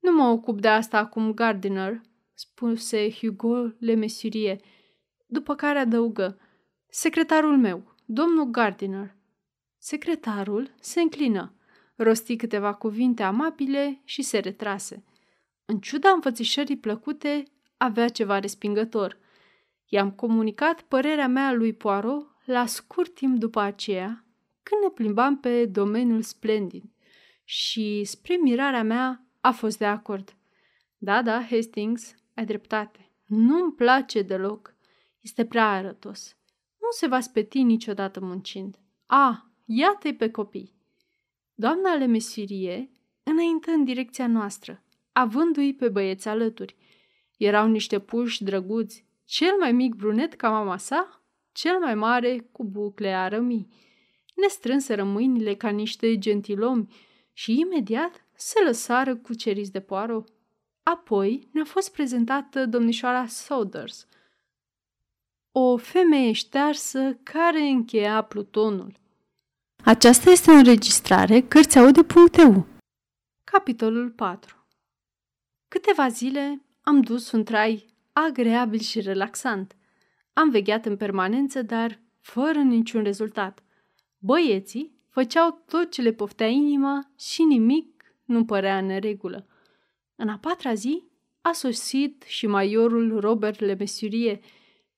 Nu 0.00 0.12
mă 0.12 0.28
ocup 0.28 0.60
de 0.60 0.68
asta 0.68 0.98
acum, 0.98 1.32
Gardiner, 1.32 2.00
spuse 2.34 3.10
Hugo 3.10 3.72
Le 3.78 3.94
Mesurier, 3.94 4.60
după 5.26 5.54
care 5.54 5.78
adăugă, 5.78 6.38
secretarul 6.88 7.58
meu, 7.58 7.94
domnul 8.04 8.44
Gardiner. 8.44 9.16
Secretarul 9.78 10.74
se 10.80 11.00
înclină, 11.00 11.54
rosti 11.96 12.36
câteva 12.36 12.74
cuvinte 12.74 13.22
amabile 13.22 14.00
și 14.04 14.22
se 14.22 14.38
retrase. 14.38 15.04
În 15.64 15.78
ciuda 15.78 16.10
înfățișării 16.10 16.76
plăcute, 16.76 17.42
avea 17.76 18.08
ceva 18.08 18.38
respingător. 18.38 19.18
I-am 19.88 20.10
comunicat 20.10 20.82
părerea 20.82 21.28
mea 21.28 21.52
lui 21.52 21.72
Poirot 21.72 22.26
la 22.44 22.66
scurt 22.66 23.14
timp 23.14 23.38
după 23.38 23.60
aceea, 23.60 24.24
când 24.62 24.82
ne 24.82 24.88
plimbam 24.88 25.38
pe 25.38 25.66
domeniul 25.66 26.22
splendid 26.22 26.84
și, 27.44 28.04
spre 28.04 28.36
mirarea 28.36 28.82
mea, 28.82 29.26
a 29.40 29.50
fost 29.50 29.78
de 29.78 29.86
acord. 29.86 30.36
Da, 30.98 31.22
da, 31.22 31.42
Hastings, 31.42 32.14
ai 32.34 32.44
dreptate. 32.44 33.10
Nu-mi 33.26 33.72
place 33.72 34.22
deloc. 34.22 34.75
Este 35.26 35.44
prea 35.44 35.70
arătos. 35.70 36.36
Nu 36.80 36.88
se 36.90 37.06
va 37.06 37.20
speti 37.20 37.62
niciodată 37.62 38.20
muncind. 38.20 38.78
A, 39.06 39.50
iată-i 39.64 40.14
pe 40.14 40.30
copii. 40.30 40.74
Doamna 41.54 41.94
Lemesirie 41.94 42.90
înaintă 43.22 43.70
în 43.70 43.84
direcția 43.84 44.26
noastră, 44.26 44.82
avându-i 45.12 45.74
pe 45.74 45.88
băieți 45.88 46.28
alături. 46.28 46.76
Erau 47.36 47.68
niște 47.68 47.98
puși 47.98 48.44
drăguți, 48.44 49.04
cel 49.24 49.56
mai 49.58 49.72
mic 49.72 49.94
brunet 49.94 50.34
ca 50.34 50.50
mama 50.50 50.76
sa, 50.76 51.22
cel 51.52 51.78
mai 51.78 51.94
mare 51.94 52.48
cu 52.52 52.64
bucle 52.64 53.08
arămii. 53.08 53.68
Ne 54.34 54.46
strânseră 54.48 55.04
mâinile 55.04 55.54
ca 55.54 55.68
niște 55.68 56.18
gentilomi 56.18 56.94
și 57.32 57.60
imediat 57.60 58.26
se 58.34 58.62
lăsară 58.64 59.16
cuceriți 59.16 59.72
de 59.72 59.80
poaro. 59.80 60.24
Apoi 60.82 61.48
ne-a 61.52 61.64
fost 61.64 61.92
prezentată 61.92 62.66
domnișoara 62.66 63.26
Saunders, 63.26 64.06
o 65.58 65.76
femeie 65.76 66.32
ștearsă 66.32 67.18
care 67.22 67.60
încheia 67.60 68.22
plutonul. 68.22 68.92
Aceasta 69.84 70.30
este 70.30 70.50
o 70.50 70.54
înregistrare 70.54 71.40
Cărțiaude.eu 71.40 72.66
Capitolul 73.44 74.10
4 74.10 74.66
Câteva 75.68 76.08
zile 76.08 76.62
am 76.80 77.00
dus 77.00 77.30
un 77.30 77.44
trai 77.44 77.86
agreabil 78.12 78.78
și 78.78 79.00
relaxant. 79.00 79.76
Am 80.32 80.50
vegheat 80.50 80.86
în 80.86 80.96
permanență, 80.96 81.62
dar 81.62 82.00
fără 82.20 82.58
niciun 82.58 83.02
rezultat. 83.02 83.62
Băieții 84.18 84.92
făceau 85.08 85.62
tot 85.66 85.90
ce 85.90 86.02
le 86.02 86.12
poftea 86.12 86.46
inima 86.46 87.10
și 87.18 87.42
nimic 87.42 88.04
nu 88.24 88.44
părea 88.44 88.78
în 88.78 89.00
regulă. 89.00 89.46
În 90.16 90.28
a 90.28 90.38
patra 90.38 90.74
zi 90.74 91.02
a 91.40 91.52
sosit 91.52 92.24
și 92.26 92.46
maiorul 92.46 93.20
Robert 93.20 93.60
Le 93.60 93.74
Mesurier. 93.74 94.40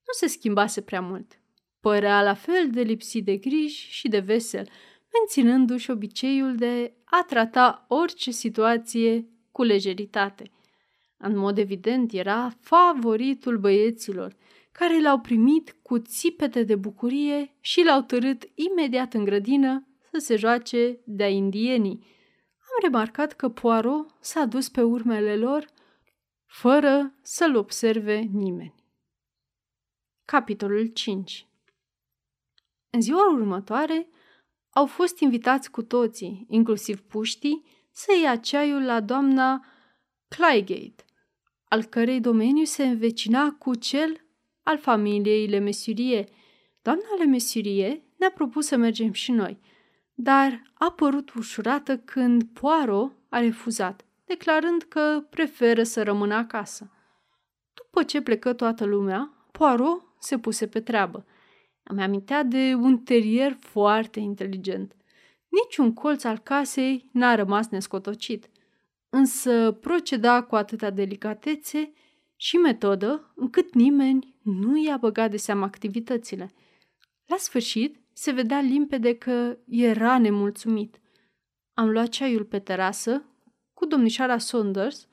Nu 0.09 0.13
se 0.13 0.27
schimbase 0.27 0.81
prea 0.81 1.01
mult. 1.01 1.41
Părea 1.81 2.23
la 2.23 2.35
fel 2.35 2.71
de 2.71 2.83
lipsit 2.83 3.25
de 3.25 3.37
griji 3.37 3.91
și 3.91 4.09
de 4.09 4.19
vesel, 4.19 4.69
menținându-și 5.19 5.91
obiceiul 5.91 6.57
de 6.57 6.95
a 7.05 7.25
trata 7.27 7.85
orice 7.89 8.31
situație 8.31 9.29
cu 9.53 9.63
lejeritate. 9.63 10.51
În 11.17 11.37
mod 11.37 11.59
evident, 11.59 12.13
era 12.13 12.51
favoritul 12.61 13.59
băieților, 13.59 14.37
care 14.73 15.01
l-au 15.01 15.19
primit 15.19 15.77
cu 15.83 15.99
țipete 15.99 16.63
de 16.63 16.75
bucurie 16.75 17.57
și 17.61 17.83
l-au 17.83 18.03
târât 18.03 18.51
imediat 18.55 19.15
în 19.15 19.25
grădină 19.25 19.87
să 20.13 20.19
se 20.19 20.37
joace 20.37 21.01
de-a 21.05 21.29
indienii. 21.29 22.05
Am 22.57 22.83
remarcat 22.83 23.33
că 23.33 23.49
Poirot 23.49 24.17
s-a 24.21 24.45
dus 24.45 24.69
pe 24.69 24.83
urmele 24.83 25.37
lor 25.37 25.67
fără 26.47 27.15
să-l 27.23 27.57
observe 27.57 28.19
nimeni. 28.33 28.78
Capitolul 30.31 30.87
5 30.87 31.47
În 32.91 33.01
ziua 33.01 33.33
următoare 33.33 34.09
au 34.71 34.87
fost 34.87 35.19
invitați 35.19 35.71
cu 35.71 35.83
toții, 35.83 36.47
inclusiv 36.49 37.01
puștii, 37.01 37.65
să 37.91 38.07
ia 38.23 38.37
ceaiul 38.37 38.85
la 38.85 39.01
doamna 39.01 39.65
Clygate, 40.29 41.05
al 41.65 41.85
cărei 41.85 42.21
domeniu 42.21 42.65
se 42.65 42.87
învecina 42.87 43.51
cu 43.51 43.75
cel 43.75 44.27
al 44.63 44.79
familiei 44.79 45.47
Le 45.47 45.59
Mesurie. 45.59 46.25
Doamna 46.83 47.17
Le 47.19 47.25
Mesurie 47.25 48.03
ne-a 48.17 48.31
propus 48.31 48.67
să 48.67 48.77
mergem 48.77 49.13
și 49.13 49.33
noi, 49.33 49.61
dar 50.15 50.73
a 50.75 50.91
părut 50.91 51.33
ușurată 51.35 51.99
când 51.99 52.43
Poirot 52.43 53.13
a 53.29 53.39
refuzat, 53.39 54.05
declarând 54.25 54.83
că 54.83 55.27
preferă 55.31 55.83
să 55.83 56.03
rămână 56.03 56.35
acasă. 56.35 56.91
După 57.75 58.03
ce 58.03 58.21
plecă 58.21 58.53
toată 58.53 58.85
lumea, 58.85 59.33
Poirot 59.53 60.07
se 60.21 60.39
puse 60.39 60.67
pe 60.67 60.81
treabă. 60.81 61.27
Îmi 61.83 62.03
amintea 62.03 62.43
de 62.43 62.75
un 62.75 62.99
terier 62.99 63.57
foarte 63.61 64.21
inteligent. 64.21 64.97
Niciun 65.49 65.93
colț 65.93 66.25
al 66.25 66.39
casei 66.39 67.09
n-a 67.13 67.35
rămas 67.35 67.69
nescotocit, 67.69 68.51
însă 69.09 69.73
proceda 69.73 70.43
cu 70.43 70.55
atâta 70.55 70.91
delicatețe 70.91 71.93
și 72.37 72.57
metodă 72.57 73.33
încât 73.37 73.75
nimeni 73.75 74.37
nu 74.43 74.85
i-a 74.85 74.97
băgat 74.97 75.31
de 75.31 75.37
seamă 75.37 75.65
activitățile. 75.65 76.53
La 77.27 77.37
sfârșit, 77.37 78.01
se 78.13 78.31
vedea 78.31 78.61
limpede 78.61 79.15
că 79.15 79.59
era 79.67 80.19
nemulțumit. 80.19 81.01
Am 81.75 81.91
luat 81.91 82.09
ceaiul 82.09 82.45
pe 82.45 82.59
terasă 82.59 83.25
cu 83.75 83.87
domnișoara 83.87 84.39
Saunders, 84.39 85.09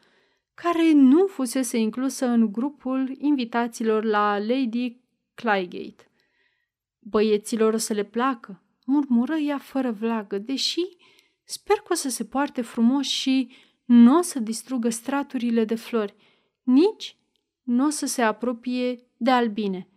care 0.55 0.91
nu 0.91 1.25
fusese 1.25 1.77
inclusă 1.77 2.25
în 2.25 2.51
grupul 2.51 3.15
invitaților 3.17 4.03
la 4.03 4.37
Lady 4.37 5.01
Clygate. 5.33 6.11
Băieților 6.99 7.73
o 7.73 7.77
să 7.77 7.93
le 7.93 8.03
placă, 8.03 8.63
murmură 8.85 9.35
ea 9.35 9.57
fără 9.57 9.91
vlagă, 9.91 10.37
deși 10.37 10.81
sper 11.43 11.77
că 11.77 11.87
o 11.89 11.93
să 11.93 12.09
se 12.09 12.25
poarte 12.25 12.61
frumos 12.61 13.05
și 13.05 13.51
nu 13.85 14.17
o 14.17 14.21
să 14.21 14.39
distrugă 14.39 14.89
straturile 14.89 15.65
de 15.65 15.75
flori, 15.75 16.15
nici 16.63 17.17
nu 17.63 17.85
o 17.85 17.89
să 17.89 18.05
se 18.05 18.21
apropie 18.21 19.07
de 19.17 19.31
albine. 19.31 19.89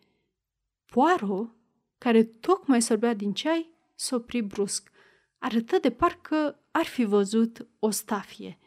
Poaro, 0.87 1.55
care 1.99 2.25
tocmai 2.25 2.83
sorbea 2.83 3.15
din 3.15 3.33
ceai, 3.33 3.71
s-a 3.95 4.17
oprit 4.17 4.45
brusc. 4.45 4.91
Arătă 5.39 5.79
de 5.79 5.91
parcă 5.91 6.63
ar 6.71 6.85
fi 6.85 7.05
văzut 7.05 7.69
o 7.79 7.91
stafie. 7.91 8.59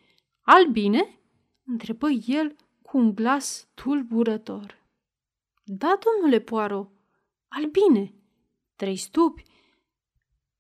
Albine? 0.42 1.21
Întrebă 1.66 2.10
el 2.10 2.56
cu 2.82 2.98
un 2.98 3.16
glas 3.16 3.68
tulburător. 3.74 4.80
Da, 5.64 6.00
domnule 6.06 6.40
Poaro, 6.40 6.92
albine. 7.48 8.14
Trei 8.76 8.96
stupi. 8.96 9.44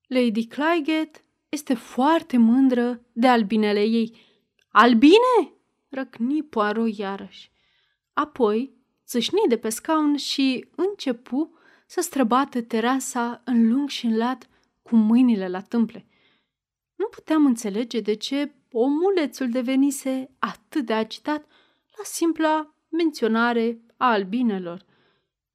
Lady 0.07 0.47
Clygate 0.47 1.23
este 1.49 1.73
foarte 1.73 2.37
mândră 2.37 3.05
de 3.11 3.27
albinele 3.27 3.83
ei. 3.83 4.17
Albine? 4.67 5.53
Răcni 5.89 6.43
Poirot 6.43 6.97
iarăși. 6.97 7.51
Apoi 8.13 8.73
țâșni 9.05 9.47
de 9.47 9.57
pe 9.57 9.69
scaun 9.69 10.17
și 10.17 10.69
începu 10.75 11.57
să 11.87 12.01
străbată 12.01 12.61
terasa 12.61 13.41
în 13.45 13.67
lung 13.67 13.89
și 13.89 14.05
în 14.05 14.17
lat 14.17 14.49
cu 14.81 14.95
mâinile 14.95 15.47
la 15.47 15.61
tâmple. 15.61 16.05
Nu 17.01 17.07
puteam 17.07 17.45
înțelege 17.45 17.99
de 17.99 18.13
ce 18.13 18.53
omulețul 18.71 19.49
devenise 19.49 20.35
atât 20.39 20.85
de 20.85 20.93
agitat 20.93 21.45
la 21.97 22.03
simpla 22.03 22.75
menționare 22.89 23.81
a 23.97 24.11
albinelor. 24.11 24.85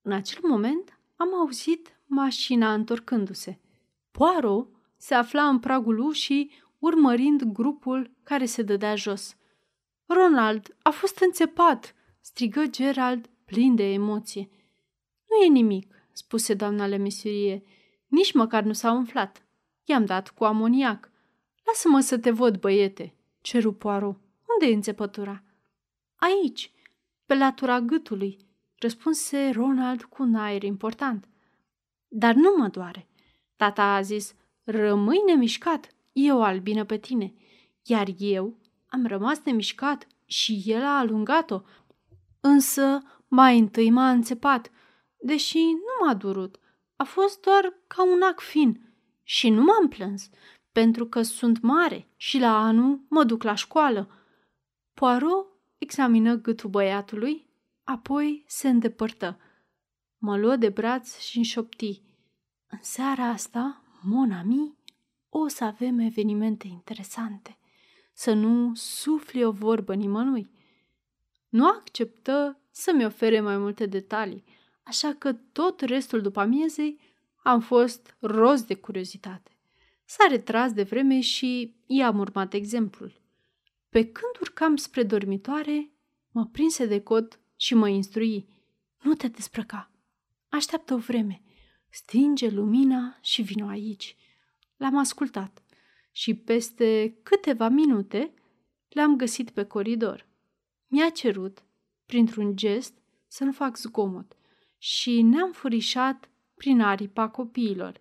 În 0.02 0.12
acel 0.12 0.40
moment 0.42 1.00
am 1.16 1.34
auzit 1.34 2.00
mașina 2.06 2.74
întorcându-se. 2.74 3.60
Poirot 4.10 4.68
se 4.96 5.14
afla 5.14 5.48
în 5.48 5.58
pragul 5.58 5.98
ușii, 5.98 6.50
urmărind 6.78 7.42
grupul 7.42 8.16
care 8.22 8.44
se 8.44 8.62
dădea 8.62 8.94
jos. 8.94 9.36
Ronald 10.06 10.76
a 10.82 10.90
fost 10.90 11.18
înțepat, 11.18 11.94
strigă 12.20 12.66
Gerald 12.66 13.30
plin 13.44 13.74
de 13.74 13.92
emoție. 13.92 14.48
Nu 15.28 15.44
e 15.44 15.48
nimic, 15.48 15.94
spuse 16.12 16.54
doamna 16.54 16.86
Lemesirie. 16.86 17.62
Nici 18.06 18.32
măcar 18.32 18.62
nu 18.62 18.72
s-a 18.72 18.92
umflat. 18.92 19.46
I-am 19.84 20.04
dat 20.04 20.28
cu 20.28 20.44
amoniac. 20.44 21.14
Lasă-mă 21.66 22.00
să 22.00 22.18
te 22.18 22.30
văd, 22.30 22.60
băiete, 22.60 23.14
ceru 23.40 23.72
Poirot. 23.72 24.20
Unde 24.52 24.72
e 24.72 24.74
înțepătura? 24.74 25.42
Aici, 26.16 26.72
pe 27.26 27.34
latura 27.34 27.80
gâtului, 27.80 28.38
răspunse 28.78 29.50
Ronald 29.50 30.02
cu 30.02 30.22
un 30.22 30.34
aer 30.34 30.62
important. 30.62 31.28
Dar 32.08 32.34
nu 32.34 32.54
mă 32.56 32.68
doare. 32.68 33.08
Tata 33.56 33.82
a 33.82 34.00
zis, 34.00 34.34
rămâi 34.64 35.22
nemișcat, 35.26 35.94
e 36.12 36.32
o 36.32 36.42
albină 36.42 36.84
pe 36.84 36.98
tine. 36.98 37.34
Iar 37.82 38.08
eu 38.18 38.58
am 38.86 39.06
rămas 39.06 39.40
nemișcat 39.44 40.06
și 40.24 40.62
el 40.64 40.82
a 40.82 40.98
alungat-o. 40.98 41.60
însă 42.40 43.02
mai 43.28 43.58
întâi 43.58 43.90
m-a 43.90 44.10
înțepat, 44.10 44.70
deși 45.20 45.58
nu 45.58 46.06
m-a 46.06 46.14
durut. 46.14 46.58
A 46.96 47.04
fost 47.04 47.40
doar 47.40 47.72
ca 47.86 48.04
un 48.04 48.22
ac 48.22 48.40
fin 48.40 48.94
și 49.22 49.50
nu 49.50 49.62
m-am 49.62 49.88
plâns, 49.88 50.30
pentru 50.76 51.06
că 51.06 51.22
sunt 51.22 51.60
mare 51.60 52.06
și 52.16 52.38
la 52.38 52.58
anul 52.58 53.00
mă 53.08 53.24
duc 53.24 53.42
la 53.42 53.54
școală. 53.54 54.10
Poirot 54.94 55.46
examină 55.78 56.34
gâtul 56.34 56.70
băiatului, 56.70 57.46
apoi 57.84 58.44
se 58.46 58.68
îndepărtă. 58.68 59.38
Mă 60.18 60.36
luă 60.36 60.56
de 60.56 60.68
braț 60.68 61.18
și 61.18 61.36
înșopti. 61.36 62.02
În 62.66 62.78
seara 62.80 63.24
asta, 63.24 63.82
mon 64.02 64.32
ami, 64.32 64.76
o 65.28 65.48
să 65.48 65.64
avem 65.64 65.98
evenimente 65.98 66.66
interesante. 66.66 67.58
Să 68.12 68.32
nu 68.32 68.74
sufli 68.74 69.44
o 69.44 69.50
vorbă 69.50 69.94
nimănui. 69.94 70.50
Nu 71.48 71.66
acceptă 71.66 72.60
să-mi 72.70 73.04
ofere 73.04 73.40
mai 73.40 73.58
multe 73.58 73.86
detalii, 73.86 74.44
așa 74.82 75.14
că 75.18 75.32
tot 75.32 75.80
restul 75.80 76.20
după 76.20 76.40
amiezei 76.40 77.00
am 77.42 77.60
fost 77.60 78.16
roz 78.20 78.62
de 78.62 78.74
curiozitate. 78.74 79.55
S-a 80.08 80.26
retras 80.28 80.72
de 80.72 80.82
vreme 80.82 81.20
și 81.20 81.74
i-am 81.86 82.18
urmat 82.18 82.52
exemplul. 82.52 83.20
Pe 83.88 84.02
când 84.02 84.32
urcam 84.40 84.76
spre 84.76 85.02
dormitoare, 85.02 85.90
mă 86.30 86.46
prinse 86.46 86.86
de 86.86 87.00
cot 87.00 87.40
și 87.56 87.74
mă 87.74 87.88
instrui. 87.88 88.48
Nu 89.02 89.14
te 89.14 89.28
desprăca. 89.28 89.90
Așteaptă 90.48 90.94
o 90.94 90.98
vreme. 90.98 91.42
Stinge 91.88 92.48
lumina 92.48 93.18
și 93.20 93.42
vino 93.42 93.66
aici. 93.66 94.16
L-am 94.76 94.96
ascultat 94.96 95.62
și 96.12 96.34
peste 96.34 97.18
câteva 97.22 97.68
minute 97.68 98.34
l-am 98.88 99.16
găsit 99.16 99.50
pe 99.50 99.64
coridor. 99.64 100.26
Mi-a 100.86 101.08
cerut, 101.10 101.64
printr-un 102.06 102.56
gest, 102.56 102.94
să 103.26 103.44
nu 103.44 103.52
fac 103.52 103.76
zgomot 103.76 104.36
și 104.78 105.22
ne-am 105.22 105.52
furișat 105.52 106.30
prin 106.54 106.80
aripa 106.80 107.28
copiilor. 107.28 108.00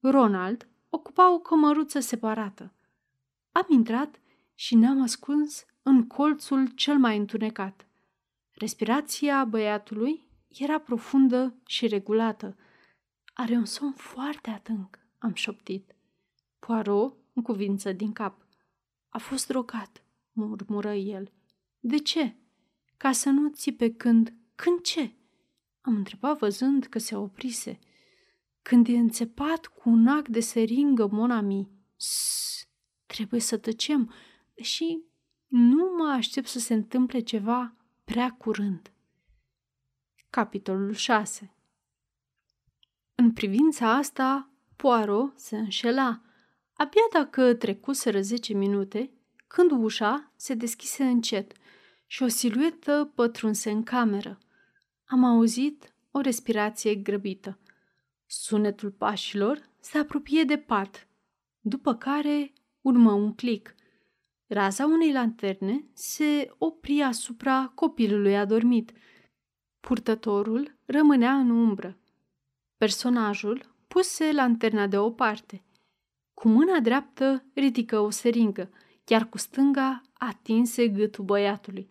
Ronald 0.00 0.68
ocupa 0.94 1.32
o 1.32 1.38
cămăruță 1.38 2.00
separată. 2.00 2.72
Am 3.52 3.66
intrat 3.68 4.20
și 4.54 4.74
ne-am 4.74 5.02
ascuns 5.02 5.64
în 5.82 6.06
colțul 6.06 6.66
cel 6.66 6.98
mai 6.98 7.16
întunecat. 7.16 7.86
Respirația 8.50 9.44
băiatului 9.44 10.28
era 10.48 10.78
profundă 10.78 11.54
și 11.66 11.86
regulată. 11.86 12.56
Are 13.32 13.54
un 13.54 13.64
somn 13.64 13.92
foarte 13.92 14.50
adânc, 14.50 14.98
am 15.18 15.34
șoptit. 15.34 15.94
Poirot 16.58 17.16
în 17.32 17.42
cuvință 17.42 17.92
din 17.92 18.12
cap. 18.12 18.46
A 19.08 19.18
fost 19.18 19.46
drogat, 19.46 20.04
murmură 20.32 20.92
el. 20.94 21.32
De 21.80 21.98
ce? 21.98 22.36
Ca 22.96 23.12
să 23.12 23.30
nu 23.30 23.48
țipe 23.48 23.92
când... 23.92 24.34
Când 24.54 24.80
ce? 24.80 25.12
Am 25.80 25.96
întrebat 25.96 26.38
văzând 26.38 26.84
că 26.84 26.98
se 26.98 27.16
oprise. 27.16 27.78
Când 28.68 28.88
e 28.88 28.96
înțepat 28.98 29.66
cu 29.66 29.88
un 29.88 30.06
ac 30.06 30.28
de 30.28 30.40
seringă, 30.40 31.06
monami. 31.06 31.68
Sss, 31.96 32.68
trebuie 33.06 33.40
să 33.40 33.56
tăcem, 33.56 34.12
deși 34.54 34.98
nu 35.46 35.94
mă 35.96 36.08
aștept 36.08 36.46
să 36.46 36.58
se 36.58 36.74
întâmple 36.74 37.20
ceva 37.20 37.74
prea 38.04 38.30
curând. 38.30 38.92
Capitolul 40.30 40.92
6 40.92 41.54
În 43.14 43.32
privința 43.32 43.94
asta, 43.94 44.50
Poirot 44.76 45.38
se 45.38 45.56
înșela. 45.56 46.22
Abia 46.72 47.08
dacă 47.12 47.54
trecuseră 47.54 48.20
zece 48.20 48.54
minute, 48.54 49.10
când 49.46 49.70
ușa 49.70 50.32
se 50.36 50.54
deschise 50.54 51.04
încet 51.04 51.52
și 52.06 52.22
o 52.22 52.28
siluetă 52.28 53.12
pătrunse 53.14 53.70
în 53.70 53.82
cameră. 53.82 54.38
Am 55.04 55.24
auzit 55.24 55.94
o 56.10 56.20
respirație 56.20 56.94
grăbită. 56.94 57.58
Sunetul 58.40 58.90
pașilor 58.90 59.68
se 59.80 59.98
apropie 59.98 60.44
de 60.44 60.58
pat, 60.58 61.08
după 61.60 61.94
care 61.94 62.52
urmă 62.80 63.12
un 63.12 63.34
clic. 63.34 63.74
Raza 64.46 64.84
unei 64.84 65.12
lanterne 65.12 65.84
se 65.92 66.50
opri 66.58 67.02
asupra 67.02 67.72
copilului 67.74 68.36
adormit. 68.36 68.92
Purtătorul 69.80 70.76
rămânea 70.84 71.34
în 71.34 71.50
umbră. 71.50 71.98
Personajul 72.76 73.74
puse 73.88 74.32
lanterna 74.32 74.86
deoparte. 74.86 75.64
Cu 76.34 76.48
mâna 76.48 76.80
dreaptă 76.80 77.44
ridică 77.52 77.98
o 77.98 78.10
seringă, 78.10 78.70
iar 79.08 79.28
cu 79.28 79.38
stânga 79.38 80.02
atinse 80.12 80.88
gâtul 80.88 81.24
băiatului. 81.24 81.90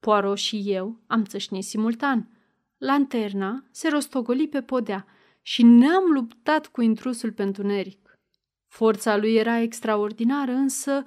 Poirot 0.00 0.38
și 0.38 0.62
eu 0.64 1.00
am 1.06 1.24
țășnit 1.24 1.64
simultan. 1.64 2.30
Lanterna 2.76 3.64
se 3.70 3.88
rostogoli 3.88 4.48
pe 4.48 4.62
podea 4.62 5.06
și 5.48 5.62
ne-am 5.62 6.04
luptat 6.04 6.66
cu 6.66 6.80
intrusul 6.80 7.32
pentru 7.32 7.66
neric. 7.66 8.18
Forța 8.66 9.16
lui 9.16 9.34
era 9.34 9.60
extraordinară, 9.60 10.52
însă 10.52 11.02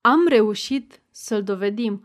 am 0.00 0.26
reușit 0.26 1.00
să-l 1.10 1.42
dovedim. 1.42 2.04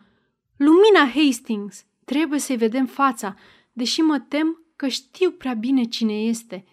Lumina 0.58 1.12
Hastings! 1.14 1.86
Trebuie 2.06 2.40
să-i 2.40 2.58
vedem 2.58 2.86
fața, 2.86 3.36
deși 3.74 4.02
mă 4.02 4.20
tem 4.20 4.66
că 4.76 4.88
știu 4.88 5.32
prea 5.32 5.54
bine 5.54 5.84
cine 5.84 6.14
este. 6.14 6.66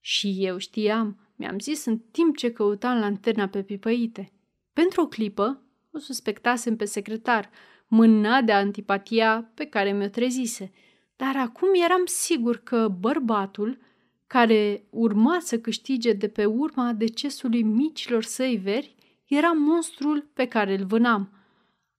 Și 0.00 0.34
eu 0.38 0.58
știam, 0.58 1.18
mi-am 1.36 1.58
zis 1.58 1.84
în 1.84 1.98
timp 1.98 2.36
ce 2.36 2.52
căutam 2.52 2.98
lanterna 2.98 3.48
pe 3.48 3.62
pipăite. 3.62 4.32
Pentru 4.72 5.00
o 5.00 5.06
clipă 5.06 5.62
o 5.90 5.98
suspectasem 5.98 6.76
pe 6.76 6.84
secretar, 6.84 7.50
mâna 7.86 8.42
de 8.42 8.52
antipatia 8.52 9.50
pe 9.54 9.64
care 9.64 9.92
mi-o 9.92 10.08
trezise, 10.08 10.72
dar 11.16 11.36
acum 11.36 11.68
eram 11.84 12.02
sigur 12.04 12.56
că 12.56 12.88
bărbatul, 13.00 13.92
care 14.34 14.86
urma 14.90 15.40
să 15.40 15.58
câștige 15.58 16.12
de 16.12 16.28
pe 16.28 16.44
urma 16.44 16.92
decesului 16.92 17.62
micilor 17.62 18.22
săi 18.22 18.56
veri, 18.56 18.94
era 19.24 19.52
monstrul 19.52 20.30
pe 20.32 20.46
care 20.46 20.74
îl 20.74 20.84
vânam. 20.86 21.32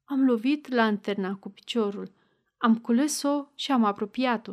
Am 0.03 0.25
lovit 0.25 0.73
lanterna 0.73 1.35
cu 1.35 1.49
piciorul, 1.49 2.11
am 2.57 2.77
cules-o 2.77 3.45
și 3.55 3.71
am 3.71 3.83
apropiat-o. 3.83 4.51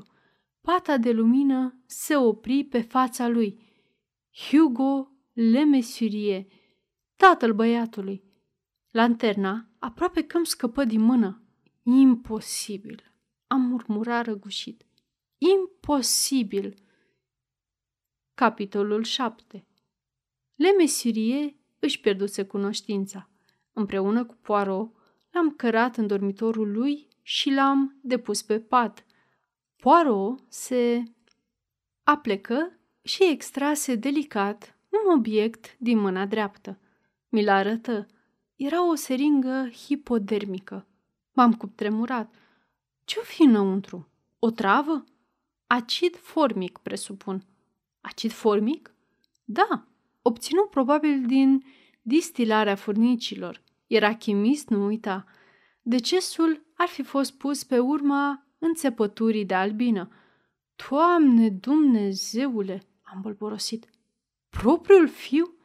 Pata 0.60 0.96
de 0.96 1.12
lumină 1.12 1.82
se 1.86 2.16
opri 2.16 2.64
pe 2.64 2.80
fața 2.80 3.28
lui. 3.28 3.60
Hugo 4.48 5.10
Le 5.32 5.64
Mesurier, 5.64 6.44
tatăl 7.16 7.52
băiatului. 7.52 8.22
Lanterna 8.90 9.68
aproape 9.78 10.22
că 10.22 10.36
îmi 10.36 10.46
scăpă 10.46 10.84
din 10.84 11.00
mână. 11.00 11.42
Imposibil, 11.82 13.12
am 13.46 13.60
murmurat 13.60 14.24
răgușit. 14.24 14.86
Imposibil! 15.38 16.90
Capitolul 18.42 19.02
7 19.02 19.66
Le 20.56 20.72
Mesurier 20.78 21.54
își 21.78 22.00
pierduse 22.00 22.44
cunoștința. 22.44 23.28
Împreună 23.72 24.24
cu 24.24 24.34
Poirot, 24.40 24.94
l-am 25.30 25.50
cărat 25.50 25.96
în 25.96 26.06
dormitorul 26.06 26.72
lui 26.72 27.08
și 27.22 27.50
l-am 27.50 27.98
depus 28.00 28.42
pe 28.42 28.60
pat. 28.60 29.04
Poirot 29.76 30.42
se 30.48 31.02
aplecă 32.02 32.78
și 33.02 33.30
extrase 33.30 33.94
delicat 33.94 34.78
un 34.88 35.18
obiect 35.18 35.76
din 35.78 35.98
mâna 35.98 36.26
dreaptă. 36.26 36.78
Mi-l 37.28 37.48
arătă. 37.48 38.06
Era 38.56 38.88
o 38.88 38.94
seringă 38.94 39.70
hipodermică. 39.86 40.86
M-am 41.32 41.54
cuptremurat. 41.54 42.34
Ce-o 43.04 43.22
fi 43.22 43.42
înăuntru? 43.42 44.08
O 44.38 44.50
travă? 44.50 45.04
Acid 45.66 46.16
formic, 46.16 46.78
presupun. 46.78 47.46
Acid 48.02 48.30
formic? 48.30 48.94
Da, 49.44 49.86
obținut 50.22 50.70
probabil 50.70 51.26
din 51.26 51.64
distilarea 52.02 52.74
furnicilor. 52.74 53.62
Era 53.86 54.14
chimist, 54.14 54.68
nu 54.68 54.84
uita. 54.84 55.24
Decesul 55.82 56.66
ar 56.74 56.88
fi 56.88 57.02
fost 57.02 57.36
pus 57.36 57.64
pe 57.64 57.78
urma 57.78 58.46
înțepăturii 58.58 59.44
de 59.44 59.54
albină. 59.54 60.08
Doamne 60.88 61.48
Dumnezeule, 61.48 62.82
am 63.02 63.20
bolborosit. 63.20 63.88
Propriul 64.48 65.08
fiu? 65.08 65.56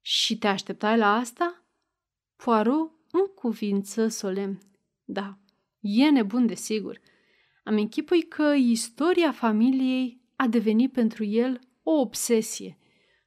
Și 0.00 0.38
te 0.38 0.46
așteptai 0.46 0.98
la 0.98 1.14
asta? 1.14 1.64
Poirot 2.36 2.90
în 3.10 3.26
cuvință 3.34 4.08
solemn. 4.08 4.58
Da, 5.04 5.38
e 5.80 6.10
nebun 6.10 6.46
de 6.46 6.54
sigur. 6.54 7.00
Am 7.64 7.74
închipui 7.74 8.22
că 8.22 8.54
istoria 8.56 9.32
familiei 9.32 10.25
a 10.36 10.46
devenit 10.46 10.92
pentru 10.92 11.24
el 11.24 11.60
o 11.82 11.90
obsesie. 11.90 12.78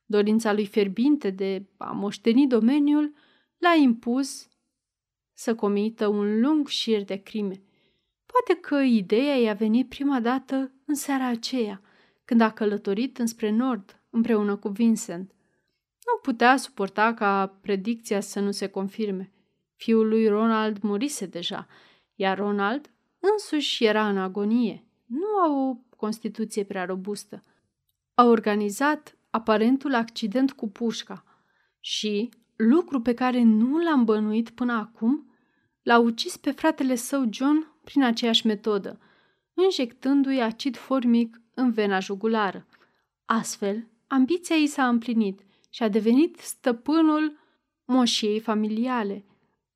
Dorința 0.06 0.54
lui 0.54 0.66
fierbinte 0.66 1.30
de 1.30 1.66
a 1.78 1.92
moșteni 1.92 2.48
domeniul 2.48 3.14
l-a 3.58 3.74
impus 3.74 4.48
să 5.34 5.56
comită 5.56 6.08
un 6.08 6.40
lung 6.40 6.68
șir 6.68 7.04
de 7.04 7.16
crime. 7.16 7.62
Poate 8.26 8.60
că 8.62 8.76
ideea 8.76 9.36
i-a 9.36 9.54
venit 9.54 9.90
prima 9.90 10.20
dată 10.20 10.72
în 10.86 10.96
seara 10.96 11.28
aceea, 11.28 11.82
când 12.26 12.42
a 12.42 12.52
călătorit 12.52 13.18
înspre 13.18 13.50
nord 13.50 14.02
împreună 14.10 14.56
cu 14.56 14.70
Vincent. 14.70 15.32
Nu 16.06 16.20
putea 16.22 16.58
suporta 16.58 17.14
ca 17.14 17.58
predicția 17.62 18.20
să 18.20 18.40
nu 18.40 18.52
se 18.52 18.68
confirme. 18.68 19.32
Fiul 19.76 20.08
lui 20.08 20.28
Ronald 20.28 20.82
murise 20.82 21.26
deja, 21.26 21.68
iar 22.16 22.38
Ronald 22.38 22.92
însuși 23.20 23.86
era 23.86 24.10
în 24.10 24.18
agonie. 24.18 24.84
Nu 25.06 25.28
a 25.44 25.70
o 25.70 25.76
constituție 26.00 26.64
prea 26.64 26.86
robustă. 26.86 27.44
A 28.14 28.24
organizat 28.24 29.18
aparentul 29.30 29.94
accident 29.94 30.52
cu 30.52 30.70
pușca 30.70 31.24
și, 31.80 32.30
lucru 32.56 33.02
pe 33.02 33.14
care 33.14 33.44
nu 33.44 33.78
l-am 33.84 34.04
bănuit 34.04 34.50
până 34.50 34.74
acum, 34.74 35.34
l-a 35.82 35.98
ucis 35.98 36.38
pe 36.38 36.52
fratele 36.52 36.96
său 36.96 37.30
John 37.32 37.76
prin 37.84 38.04
aceeași 38.04 38.46
metodă, 38.46 39.00
injectându-i 39.54 40.42
acid 40.42 40.78
formic 40.78 41.42
în 41.54 41.72
vena 41.72 42.00
jugulară. 42.00 42.68
Astfel, 43.26 43.88
ambiția 44.08 44.56
ei 44.56 44.68
s-a 44.68 44.88
împlinit 44.88 45.46
și 45.70 45.84
a 45.84 45.90
devenit 45.90 46.38
stăpânul 46.38 47.38
moșiei 47.86 48.40
familiale. 48.40 49.26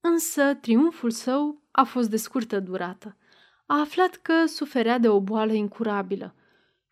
Însă 0.01 0.53
triumful 0.53 1.12
său 1.12 1.62
a 1.71 1.83
fost 1.83 2.09
de 2.09 2.17
scurtă 2.17 2.59
durată. 2.59 3.17
A 3.65 3.80
aflat 3.80 4.15
că 4.15 4.45
suferea 4.45 4.97
de 4.97 5.10
o 5.10 5.21
boală 5.21 5.54
incurabilă 5.54 6.36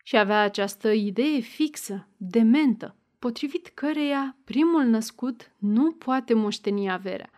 și 0.02 0.16
avea 0.16 0.40
această 0.40 0.90
idee 0.90 1.40
fixă, 1.40 2.08
dementă, 2.16 2.96
potrivit 3.18 3.66
căreia 3.66 4.36
primul 4.44 4.82
născut 4.82 5.52
nu 5.58 5.92
poate 5.92 6.34
moșteni 6.34 6.90
averea. 6.90 7.30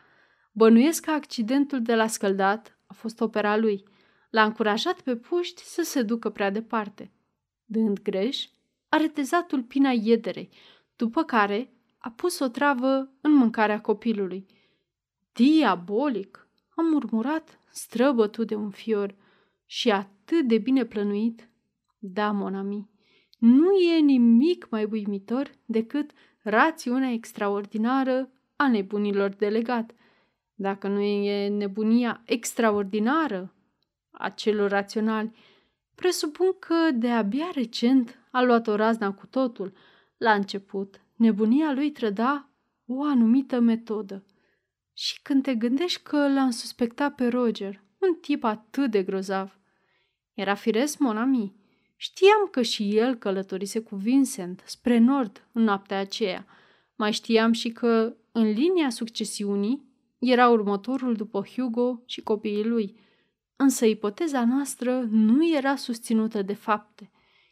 Bănuiesc 0.52 1.04
că 1.04 1.10
accidentul 1.10 1.82
de 1.82 1.94
la 1.94 2.06
scăldat 2.06 2.78
a 2.86 2.92
fost 2.92 3.20
opera 3.20 3.56
lui. 3.56 3.84
L-a 4.30 4.44
încurajat 4.44 5.00
pe 5.00 5.16
puști 5.16 5.62
să 5.62 5.82
se 5.82 6.02
ducă 6.02 6.30
prea 6.30 6.50
departe. 6.50 7.12
Dând 7.64 8.02
greș, 8.02 8.46
a 8.88 8.96
retezat 8.96 9.46
tulpina 9.46 9.90
iederei, 9.90 10.48
după 10.96 11.22
care 11.22 11.72
a 11.98 12.10
pus 12.10 12.38
o 12.38 12.48
travă 12.48 13.10
în 13.20 13.32
mâncarea 13.32 13.80
copilului. 13.80 14.46
Diabolic! 15.32 16.48
a 16.76 16.82
murmurat 16.82 17.60
străbătut 17.70 18.46
de 18.46 18.54
un 18.54 18.70
fior 18.70 19.14
și 19.66 19.90
atât 19.90 20.48
de 20.48 20.58
bine 20.58 20.84
plănuit. 20.84 21.48
Da, 21.98 22.30
monami, 22.30 22.88
nu 23.38 23.72
e 23.72 23.98
nimic 23.98 24.68
mai 24.70 24.84
uimitor 24.84 25.50
decât 25.64 26.10
rațiunea 26.42 27.10
extraordinară 27.10 28.30
a 28.56 28.68
nebunilor 28.68 29.30
delegat. 29.30 29.94
Dacă 30.54 30.88
nu 30.88 31.00
e 31.00 31.48
nebunia 31.48 32.22
extraordinară 32.24 33.54
a 34.10 34.28
celor 34.28 34.70
raționali, 34.70 35.36
presupun 35.94 36.56
că 36.58 36.90
de-abia 36.94 37.50
recent 37.54 38.18
a 38.30 38.42
luat-o 38.42 38.74
razna 38.74 39.12
cu 39.12 39.26
totul. 39.26 39.72
La 40.16 40.32
început, 40.32 41.00
nebunia 41.16 41.72
lui 41.72 41.90
trăda 41.90 42.48
o 42.86 43.02
anumită 43.02 43.60
metodă. 43.60 44.24
Și 44.92 45.22
când 45.22 45.42
te 45.42 45.54
gândești 45.54 46.02
că 46.02 46.28
l-am 46.28 46.50
suspectat 46.50 47.14
pe 47.14 47.26
Roger, 47.26 47.83
un 48.08 48.14
tip 48.14 48.44
atât 48.44 48.90
de 48.90 49.02
grozav. 49.02 49.58
Era 50.34 50.54
firesc, 50.54 50.98
monami. 50.98 51.54
Știam 51.96 52.48
că 52.50 52.62
și 52.62 52.96
el 52.96 53.14
călătorise 53.14 53.80
cu 53.80 53.96
Vincent 53.96 54.62
spre 54.66 54.98
nord 54.98 55.48
în 55.52 55.62
noaptea 55.62 55.98
aceea. 55.98 56.46
Mai 56.96 57.12
știam 57.12 57.52
și 57.52 57.68
că, 57.68 58.16
în 58.32 58.50
linia 58.50 58.90
succesiunii, 58.90 59.92
era 60.18 60.48
următorul 60.48 61.14
după 61.14 61.46
Hugo 61.54 62.02
și 62.06 62.20
copiii 62.20 62.64
lui. 62.64 63.00
Însă 63.56 63.86
ipoteza 63.86 64.44
noastră 64.44 65.06
nu 65.10 65.54
era 65.54 65.76
susținută 65.76 66.42
de 66.42 66.54
fapte. 66.54 67.10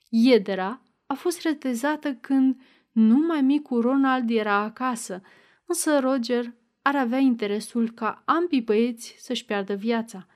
Iedera 0.09 0.83
a 1.07 1.15
fost 1.15 1.41
retezată 1.41 2.15
când 2.15 2.61
numai 2.93 3.41
micul 3.41 3.81
Ronald 3.81 4.31
era 4.31 4.55
acasă, 4.55 5.23
însă 5.67 5.99
Roger 5.99 6.55
ar 6.83 6.97
avea 6.97 7.19
interesul 7.19 7.91
ca 7.91 8.23
ambii 8.25 8.63
băieți 8.63 9.15
să-și 9.19 9.45
piardă 9.45 9.75
viața. 9.75 10.27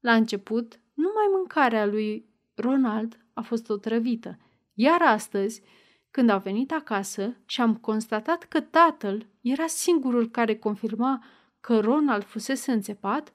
La 0.00 0.14
început, 0.14 0.80
numai 0.94 1.26
mâncarea 1.32 1.86
lui 1.86 2.28
Ronald 2.54 3.24
a 3.32 3.40
fost 3.40 3.70
otrăvită, 3.70 4.38
iar 4.74 5.02
astăzi, 5.02 5.62
când 6.10 6.30
au 6.30 6.38
venit 6.38 6.72
acasă 6.72 7.36
și 7.46 7.60
am 7.60 7.76
constatat 7.76 8.42
că 8.42 8.60
tatăl 8.60 9.26
era 9.40 9.66
singurul 9.66 10.30
care 10.30 10.56
confirma 10.56 11.24
că 11.60 11.80
Ronald 11.80 12.24
fusese 12.24 12.72
înțepat, 12.72 13.30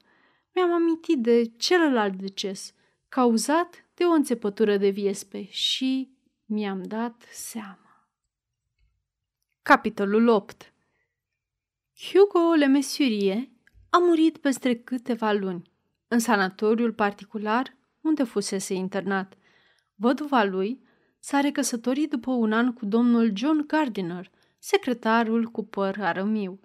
mi-am 0.54 0.72
amintit 0.72 1.18
de 1.18 1.44
celălalt 1.56 2.14
deces, 2.16 2.74
cauzat 3.08 3.84
de 3.94 4.04
o 4.04 4.10
înțepătură 4.10 4.76
de 4.76 4.88
viespe 4.88 5.46
și 5.50 6.10
mi-am 6.44 6.82
dat 6.82 7.22
seama. 7.30 8.08
Capitolul 9.62 10.28
8 10.28 10.72
Hugo 12.10 12.52
Le 12.54 12.66
Mesurier 12.66 13.48
a 13.90 13.98
murit 13.98 14.36
peste 14.36 14.82
câteva 14.82 15.32
luni, 15.32 15.70
în 16.08 16.18
sanatoriul 16.18 16.92
particular 16.92 17.76
unde 18.00 18.22
fusese 18.22 18.74
internat. 18.74 19.36
Văduva 19.94 20.44
lui 20.44 20.80
s-a 21.18 21.40
recăsătorit 21.40 22.10
după 22.10 22.30
un 22.30 22.52
an 22.52 22.72
cu 22.72 22.84
domnul 22.84 23.32
John 23.34 23.64
Gardiner, 23.66 24.30
secretarul 24.58 25.44
cu 25.44 25.64
păr 25.64 25.96
arămiu. 26.00 26.60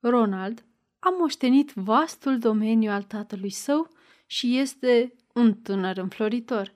Ronald 0.00 0.64
a 0.98 1.08
moștenit 1.18 1.72
vastul 1.74 2.38
domeniu 2.38 2.90
al 2.90 3.02
tatălui 3.02 3.50
său 3.50 3.88
și 4.26 4.58
este 4.58 5.14
un 5.34 5.54
tânăr 5.54 5.96
înfloritor. 5.96 6.74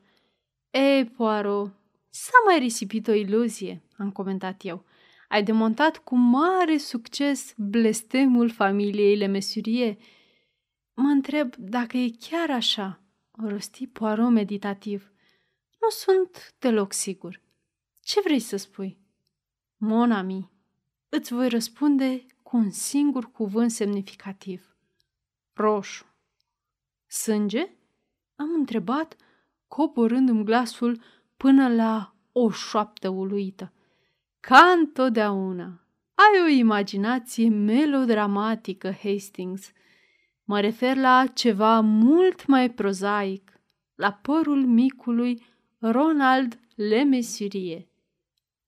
E, 0.71 1.05
Poirot, 1.05 1.73
s-a 2.11 2.39
mai 2.47 2.59
risipit 2.59 3.09
o 3.09 3.13
iluzie, 3.13 3.83
am 3.97 4.11
comentat 4.11 4.65
eu. 4.65 4.85
Ai 5.29 5.43
demontat 5.43 5.99
cu 5.99 6.17
mare 6.17 6.77
succes 6.77 7.55
blestemul 7.57 8.51
familiei 8.51 9.17
Le 9.17 9.27
Mesurie. 9.27 9.99
Mă 10.99 11.09
întreb 11.09 11.55
dacă 11.57 11.97
e 11.97 12.11
chiar 12.21 12.51
așa, 12.51 13.01
rosti 13.31 13.87
Poirot 13.87 14.31
meditativ. 14.31 15.13
Nu 15.81 15.89
sunt 15.89 16.55
deloc 16.59 16.93
sigur. 16.93 17.41
Ce 18.01 18.21
vrei 18.21 18.39
să 18.39 18.57
spui? 18.57 18.99
Mon 19.77 20.13
ami, 20.13 20.51
îți 21.09 21.33
voi 21.33 21.49
răspunde 21.49 22.27
cu 22.43 22.57
un 22.57 22.71
singur 22.71 23.31
cuvânt 23.31 23.71
semnificativ. 23.71 24.77
Roșu. 25.53 26.07
Sânge? 27.07 27.71
Am 28.37 28.55
întrebat, 28.55 29.17
coborându-mi 29.69 30.45
glasul 30.45 31.01
până 31.37 31.69
la 31.69 32.15
o 32.33 32.51
șoaptă 32.51 33.09
uluită. 33.09 33.73
Ca 34.41 34.59
întotdeauna, 34.79 35.87
ai 36.15 36.43
o 36.45 36.47
imaginație 36.47 37.49
melodramatică, 37.49 38.93
Hastings. 38.93 39.73
Mă 40.49 40.61
refer 40.61 40.97
la 40.97 41.27
ceva 41.35 41.81
mult 41.81 42.47
mai 42.47 42.71
prozaic, 42.71 43.61
la 43.95 44.13
părul 44.13 44.67
micului 44.67 45.47
Ronald 45.79 46.61
Le 46.75 47.03
Mesurier. 47.03 47.87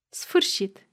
Sfârșit. 0.08 0.87